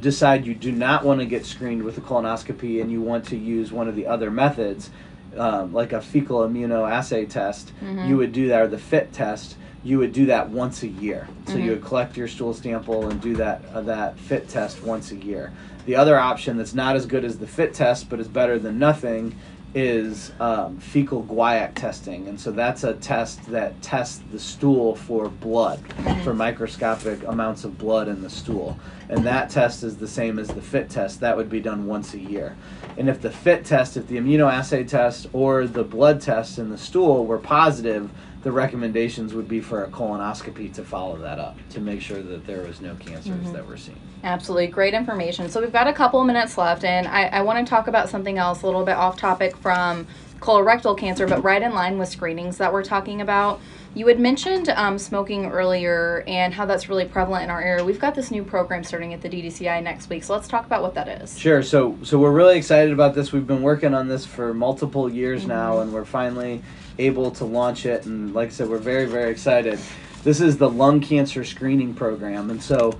decide 0.00 0.46
you 0.46 0.54
do 0.54 0.72
not 0.72 1.04
want 1.04 1.20
to 1.20 1.26
get 1.26 1.44
screened 1.46 1.82
with 1.82 1.98
a 1.98 2.00
colonoscopy 2.00 2.80
and 2.80 2.90
you 2.90 3.00
want 3.00 3.26
to 3.26 3.36
use 3.36 3.70
one 3.72 3.88
of 3.88 3.94
the 3.96 4.06
other 4.06 4.30
methods, 4.30 4.90
um, 5.36 5.72
like 5.72 5.92
a 5.92 6.00
fecal 6.00 6.40
immunoassay 6.40 7.28
test, 7.28 7.72
you 8.08 8.16
would 8.16 8.32
do 8.32 8.48
that, 8.48 8.62
or 8.62 8.68
the 8.68 8.78
FIT 8.78 9.12
test. 9.12 9.56
You 9.82 9.98
would 9.98 10.12
do 10.12 10.26
that 10.26 10.50
once 10.50 10.82
a 10.82 10.88
year. 10.88 11.26
So 11.46 11.54
you 11.56 11.70
would 11.70 11.84
collect 11.84 12.16
your 12.16 12.28
stool 12.28 12.52
sample 12.52 13.08
and 13.08 13.20
do 13.20 13.34
that 13.36 13.62
uh, 13.72 13.80
that 13.82 14.18
FIT 14.18 14.48
test 14.48 14.82
once 14.82 15.10
a 15.10 15.16
year. 15.16 15.52
The 15.86 15.96
other 15.96 16.18
option 16.18 16.58
that's 16.58 16.74
not 16.74 16.96
as 16.96 17.06
good 17.06 17.24
as 17.24 17.38
the 17.38 17.46
FIT 17.46 17.72
test, 17.72 18.10
but 18.10 18.20
is 18.20 18.28
better 18.28 18.58
than 18.58 18.78
nothing, 18.78 19.34
is 19.74 20.32
um, 20.40 20.78
fecal 20.78 21.22
guaiac 21.22 21.74
testing, 21.74 22.26
and 22.28 22.40
so 22.40 22.50
that's 22.50 22.82
a 22.82 22.94
test 22.94 23.44
that 23.46 23.80
tests 23.82 24.20
the 24.32 24.38
stool 24.38 24.96
for 24.96 25.28
blood, 25.28 25.80
for 26.24 26.34
microscopic 26.34 27.22
amounts 27.24 27.64
of 27.64 27.78
blood 27.78 28.08
in 28.08 28.22
the 28.22 28.30
stool, 28.30 28.78
and 29.08 29.24
that 29.24 29.48
test 29.48 29.84
is 29.84 29.96
the 29.96 30.08
same 30.08 30.38
as 30.38 30.48
the 30.48 30.62
FIT 30.62 30.90
test. 30.90 31.20
That 31.20 31.36
would 31.36 31.48
be 31.48 31.60
done 31.60 31.86
once 31.86 32.14
a 32.14 32.18
year, 32.18 32.56
and 32.96 33.08
if 33.08 33.20
the 33.20 33.30
FIT 33.30 33.64
test, 33.64 33.96
if 33.96 34.08
the 34.08 34.16
immunoassay 34.16 34.88
test 34.88 35.28
or 35.32 35.66
the 35.66 35.84
blood 35.84 36.20
test 36.20 36.58
in 36.58 36.70
the 36.70 36.78
stool 36.78 37.24
were 37.24 37.38
positive, 37.38 38.10
the 38.42 38.52
recommendations 38.52 39.34
would 39.34 39.48
be 39.48 39.60
for 39.60 39.84
a 39.84 39.88
colonoscopy 39.88 40.72
to 40.74 40.82
follow 40.82 41.16
that 41.18 41.38
up 41.38 41.56
to 41.70 41.80
make 41.80 42.00
sure 42.00 42.22
that 42.22 42.46
there 42.46 42.62
was 42.62 42.80
no 42.80 42.94
cancers 42.94 43.32
mm-hmm. 43.32 43.52
that 43.52 43.66
were 43.66 43.76
seen. 43.76 43.96
Absolutely. 44.24 44.66
Great 44.66 44.94
information. 44.94 45.48
So 45.48 45.60
we've 45.60 45.72
got 45.72 45.86
a 45.86 45.92
couple 45.92 46.20
of 46.20 46.26
minutes 46.26 46.56
left, 46.56 46.84
and 46.84 47.06
I, 47.06 47.24
I 47.26 47.42
want 47.42 47.64
to 47.64 47.68
talk 47.68 47.86
about 47.86 48.08
something 48.08 48.38
else 48.38 48.62
a 48.62 48.66
little 48.66 48.84
bit 48.84 48.96
off 48.96 49.18
topic 49.18 49.56
from 49.56 50.06
colorectal 50.40 50.96
cancer, 50.96 51.26
but 51.26 51.44
right 51.44 51.62
in 51.62 51.72
line 51.74 51.98
with 51.98 52.08
screenings 52.08 52.56
that 52.58 52.72
we're 52.72 52.82
talking 52.82 53.20
about. 53.20 53.60
You 53.92 54.06
had 54.06 54.20
mentioned 54.20 54.68
um, 54.68 54.98
smoking 54.98 55.46
earlier 55.46 56.22
and 56.28 56.54
how 56.54 56.64
that's 56.64 56.88
really 56.88 57.04
prevalent 57.04 57.44
in 57.44 57.50
our 57.50 57.60
area. 57.60 57.84
We've 57.84 57.98
got 57.98 58.14
this 58.14 58.30
new 58.30 58.44
program 58.44 58.84
starting 58.84 59.12
at 59.12 59.20
the 59.20 59.28
DDCI 59.28 59.82
next 59.82 60.08
week, 60.08 60.22
so 60.22 60.32
let's 60.32 60.46
talk 60.46 60.64
about 60.64 60.80
what 60.82 60.94
that 60.94 61.08
is. 61.08 61.36
Sure. 61.36 61.62
So 61.62 61.98
so 62.02 62.18
we're 62.18 62.30
really 62.30 62.56
excited 62.56 62.92
about 62.92 63.14
this. 63.14 63.32
We've 63.32 63.46
been 63.46 63.62
working 63.62 63.92
on 63.92 64.06
this 64.06 64.24
for 64.24 64.54
multiple 64.54 65.12
years 65.12 65.44
now, 65.44 65.80
and 65.80 65.92
we're 65.92 66.04
finally 66.04 66.62
able 66.98 67.32
to 67.32 67.44
launch 67.44 67.84
it. 67.84 68.06
And 68.06 68.32
like 68.32 68.48
I 68.48 68.52
said, 68.52 68.68
we're 68.68 68.78
very 68.78 69.06
very 69.06 69.30
excited. 69.30 69.80
This 70.22 70.40
is 70.40 70.56
the 70.56 70.70
lung 70.70 71.00
cancer 71.00 71.44
screening 71.44 71.92
program, 71.94 72.50
and 72.50 72.62
so 72.62 72.96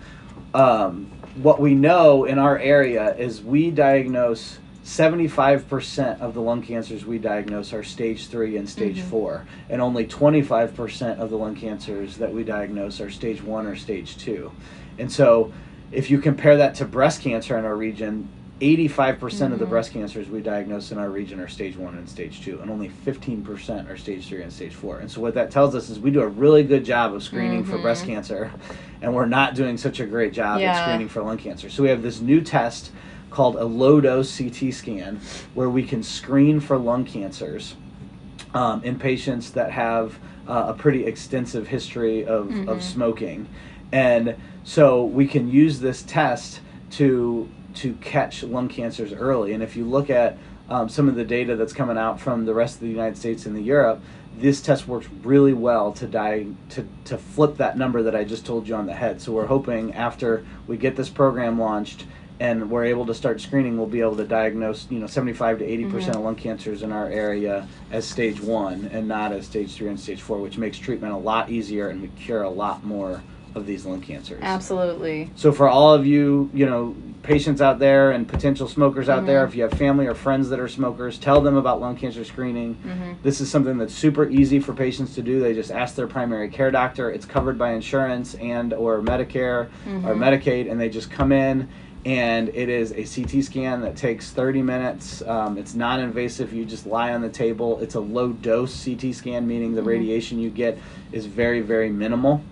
um, 0.55 1.07
what 1.37 1.61
we 1.61 1.75
know 1.75 2.25
in 2.25 2.39
our 2.39 2.59
area 2.59 3.15
is 3.17 3.43
we 3.43 3.71
diagnose. 3.71 4.59
75% 4.85 6.21
of 6.21 6.35
the 6.35 6.41
lung 6.41 6.63
cancers 6.63 7.05
we 7.05 7.19
diagnose 7.19 7.73
are 7.73 7.83
stage 7.83 8.29
3 8.29 8.57
and 8.57 8.69
stage 8.69 8.99
mm-hmm. 8.99 9.11
4 9.11 9.47
and 9.69 9.83
only 9.83 10.07
25% 10.07 11.19
of 11.19 11.31
the 11.31 11.37
lung 11.37 11.55
cancers 11.55 12.17
that 12.17 12.33
we 12.33 12.45
diagnose 12.45 13.01
are 13.01 13.11
stage 13.11 13.43
1 13.43 13.67
or 13.67 13.77
stage 13.77 14.17
2 14.19 14.51
and 14.99 15.13
so 15.13 15.53
if 15.93 16.11
you 16.11 16.19
compare 16.19 16.57
that 16.57 16.75
to 16.77 16.85
breast 16.85 17.21
cancer 17.21 17.59
in 17.59 17.65
our 17.65 17.77
region 17.77 18.29
85% 18.61 19.23
of 19.53 19.59
the 19.59 19.65
mm-hmm. 19.65 19.71
breast 19.71 19.93
cancers 19.93 20.29
we 20.29 20.41
diagnose 20.41 20.93
in 20.93 20.99
our 20.99 21.11
region 21.11 21.41
are 21.41 21.49
stage 21.49 21.77
1 21.77 21.95
and 21.95 22.09
stage 22.09 22.43
2 22.43 22.61
and 22.61 22.71
only 22.71 22.89
15% 23.05 23.91
are 23.91 23.97
stage 23.99 24.29
3 24.29 24.43
and 24.43 24.53
stage 24.53 24.75
4 24.75 25.01
and 25.01 25.11
so 25.11 25.21
what 25.21 25.35
that 25.35 25.51
tells 25.51 25.75
us 25.75 25.91
is 25.91 25.99
we 25.99 26.11
do 26.11 26.23
a 26.23 26.29
really 26.29 26.63
good 26.63 26.87
job 26.87 27.15
of 27.15 27.23
screening 27.23 27.65
for 27.65 27.77
breast 27.79 28.05
mm-hmm. 28.05 28.15
cancer 28.15 28.51
and 29.03 29.15
we're 29.15 29.27
not 29.27 29.55
doing 29.55 29.77
such 29.77 30.01
a 30.01 30.07
great 30.07 30.33
job 30.33 30.61
Yeah. 30.61 30.73
at 30.73 30.85
screening 30.85 31.09
for 31.09 31.23
lung 31.23 31.39
cancer. 31.39 31.71
So 31.71 31.83
we 31.83 31.89
have 31.89 32.03
this 32.03 32.21
new 32.21 32.41
test 32.41 32.91
called 33.31 33.57
a 33.57 33.65
low 33.65 34.01
dose 34.01 34.37
ct 34.37 34.75
scan 34.75 35.21
where 35.55 35.71
we 35.71 35.83
can 35.83 36.03
screen 36.03 36.61
for 36.61 36.77
lung 36.77 37.05
cancers 37.05 37.77
um, 38.55 38.83
in 38.83 38.99
patients 38.99 39.51
that 39.53 39.71
have 39.71 40.19
uh, 40.49 40.67
a 40.69 40.75
pretty 40.75 41.05
extensive 41.07 41.69
history 41.69 42.25
of, 42.25 42.69
of 42.69 42.83
smoking. 42.83 43.49
And 43.93 44.37
so 44.65 45.05
we 45.05 45.27
can 45.27 45.49
use 45.51 45.81
this 45.81 46.03
test 46.03 46.61
to 46.93 47.49
to 47.73 47.95
catch 47.95 48.43
lung 48.43 48.69
cancers 48.69 49.13
early. 49.13 49.53
And 49.53 49.63
if 49.63 49.77
you 49.77 49.85
look 49.85 50.11
at 50.11 50.37
um, 50.69 50.89
some 50.89 51.09
of 51.09 51.15
the 51.15 51.25
data 51.25 51.55
that's 51.55 51.73
coming 51.73 51.97
out 51.97 52.21
from 52.21 52.45
the 52.45 52.55
rest 52.55 52.77
of 52.77 52.81
the 52.81 52.89
United 52.89 53.17
States 53.17 53.47
and 53.47 53.55
the 53.55 53.61
Europe, 53.61 54.03
this 54.39 54.61
test 54.61 54.89
works 54.89 55.09
really 55.23 55.53
well 55.53 55.93
to 55.93 56.07
die 56.07 56.47
to, 56.71 56.87
to 57.05 57.19
flip 57.19 57.57
that 57.59 57.77
number 57.77 58.03
that 58.03 58.17
I 58.17 58.25
just 58.25 58.47
told 58.47 58.67
you 58.67 58.75
on 58.75 58.87
the 58.87 58.95
head. 58.95 59.21
So 59.21 59.33
we're 59.33 59.47
hoping 59.47 59.95
after 59.95 60.45
we 60.67 60.77
get 60.77 60.97
this 60.97 61.09
program 61.09 61.61
launched 61.61 62.07
and 62.41 62.71
we're 62.71 62.85
able 62.87 63.05
to 63.07 63.15
start 63.15 63.41
screening, 63.41 63.77
we'll 63.77 63.87
be 63.87 64.01
able 64.01 64.17
to 64.17 64.25
diagnose, 64.25 64.87
you 64.91 64.99
know, 64.99 65.07
75 65.07 65.59
to 65.59 65.65
80 65.65 65.85
percent 65.91 66.17
of 66.17 66.23
lung 66.23 66.35
cancers 66.37 66.83
in 66.83 66.91
our 66.91 67.07
area 67.09 67.69
as 67.93 68.07
stage 68.07 68.41
one 68.41 68.89
and 68.93 69.07
not 69.07 69.31
as 69.31 69.47
stage 69.47 69.75
three 69.75 69.89
and 69.89 70.01
stage 70.01 70.23
four, 70.23 70.39
which 70.39 70.57
makes 70.59 70.79
treatment 70.79 71.13
a 71.13 71.17
lot 71.19 71.51
easier 71.51 71.91
and 71.91 72.01
we 72.01 72.09
cure 72.09 72.43
a 72.43 72.51
lot 72.51 72.83
more 72.83 73.23
of 73.55 73.67
these 73.67 73.85
lung 73.85 74.01
cancers. 74.01 74.39
Absolutely. 74.43 75.29
So 75.35 75.53
for 75.53 75.69
all 75.69 75.93
of 75.93 76.07
you, 76.07 76.49
you 76.55 76.65
know, 76.67 76.95
patients 77.25 77.61
out 77.61 77.79
there 77.81 78.13
and 78.13 78.27
potential 78.27 78.67
smokers 78.69 79.09
out 79.11 79.27
there, 79.27 79.41
Mm-hmm. 79.41 79.49
if 79.51 79.57
you 79.57 79.63
have 79.65 79.73
family 79.73 80.07
or 80.07 80.15
friends 80.15 80.49
that 80.51 80.61
are 80.61 80.69
smokers, 80.69 81.19
tell 81.19 81.41
them 81.43 81.57
about 81.57 81.81
lung 81.81 81.97
cancer 81.97 82.25
screening. 82.25 82.77
Mm-hmm. 82.77 83.13
This 83.23 83.41
is 83.43 83.51
something 83.51 83.77
that's 83.77 83.93
super 83.93 84.27
easy 84.31 84.61
for 84.61 84.73
patients 84.73 85.15
to 85.17 85.23
do. 85.23 85.41
They 85.41 85.53
just 85.53 85.71
ask 85.73 85.95
their 85.97 86.07
primary 86.07 86.49
care 86.49 86.71
doctor. 86.71 87.11
It's 87.11 87.27
covered 87.27 87.59
by 87.59 87.73
insurance 87.73 88.35
and 88.37 88.73
or 88.73 89.01
Medicare 89.03 89.69
Mm-hmm. 89.87 90.07
or 90.09 90.15
Medicaid, 90.15 90.71
and 90.71 90.81
they 90.81 90.89
just 90.89 91.11
come 91.11 91.33
in. 91.33 91.69
And 92.05 92.49
it 92.49 92.69
is 92.71 92.93
a 92.93 93.05
CT 93.05 93.45
scan 93.45 93.83
that 93.83 93.97
takes 93.97 94.31
30 94.31 94.63
minutes. 94.63 95.21
Um, 95.23 95.59
it's 95.59 95.75
non-invasive. 95.75 96.53
You 96.53 96.65
just 96.65 96.87
lie 96.87 97.13
on 97.13 97.21
the 97.21 97.29
table. 97.29 97.79
It's 97.81 97.95
a 97.95 98.01
low 98.01 98.33
dose 98.33 98.85
CT 98.85 99.15
scan, 99.15 99.47
meaning 99.47 99.75
the 99.75 99.83
radiation 99.83 100.39
you 100.39 100.49
get 100.49 100.79
is 101.13 101.27
very, 101.27 101.61
very 101.61 101.91
minimal 101.91 102.43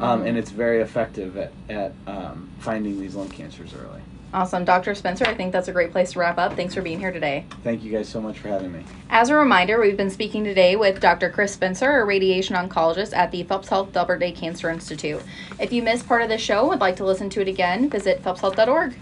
um, 0.00 0.26
and 0.26 0.36
it's 0.36 0.50
very 0.50 0.80
effective 0.80 1.36
at, 1.36 1.52
at 1.68 1.92
um, 2.06 2.50
finding 2.58 3.00
these 3.00 3.14
lung 3.14 3.28
cancers 3.28 3.72
early. 3.74 4.00
Awesome. 4.36 4.66
Dr. 4.66 4.94
Spencer, 4.94 5.24
I 5.24 5.32
think 5.32 5.50
that's 5.50 5.68
a 5.68 5.72
great 5.72 5.92
place 5.92 6.12
to 6.12 6.18
wrap 6.18 6.36
up. 6.36 6.56
Thanks 6.56 6.74
for 6.74 6.82
being 6.82 6.98
here 6.98 7.10
today. 7.10 7.46
Thank 7.64 7.82
you 7.82 7.90
guys 7.90 8.06
so 8.06 8.20
much 8.20 8.38
for 8.38 8.48
having 8.48 8.70
me. 8.70 8.84
As 9.08 9.30
a 9.30 9.34
reminder, 9.34 9.80
we've 9.80 9.96
been 9.96 10.10
speaking 10.10 10.44
today 10.44 10.76
with 10.76 11.00
Dr. 11.00 11.30
Chris 11.30 11.54
Spencer, 11.54 12.02
a 12.02 12.04
radiation 12.04 12.54
oncologist 12.54 13.16
at 13.16 13.32
the 13.32 13.44
Phelps 13.44 13.70
Health 13.70 13.94
Delbert 13.94 14.20
Day 14.20 14.32
Cancer 14.32 14.68
Institute. 14.68 15.22
If 15.58 15.72
you 15.72 15.82
missed 15.82 16.06
part 16.06 16.20
of 16.20 16.28
the 16.28 16.36
show 16.36 16.60
and 16.60 16.68
would 16.68 16.80
like 16.80 16.96
to 16.96 17.04
listen 17.06 17.30
to 17.30 17.40
it 17.40 17.48
again, 17.48 17.88
visit 17.88 18.22
phelpshealth.org. 18.22 18.94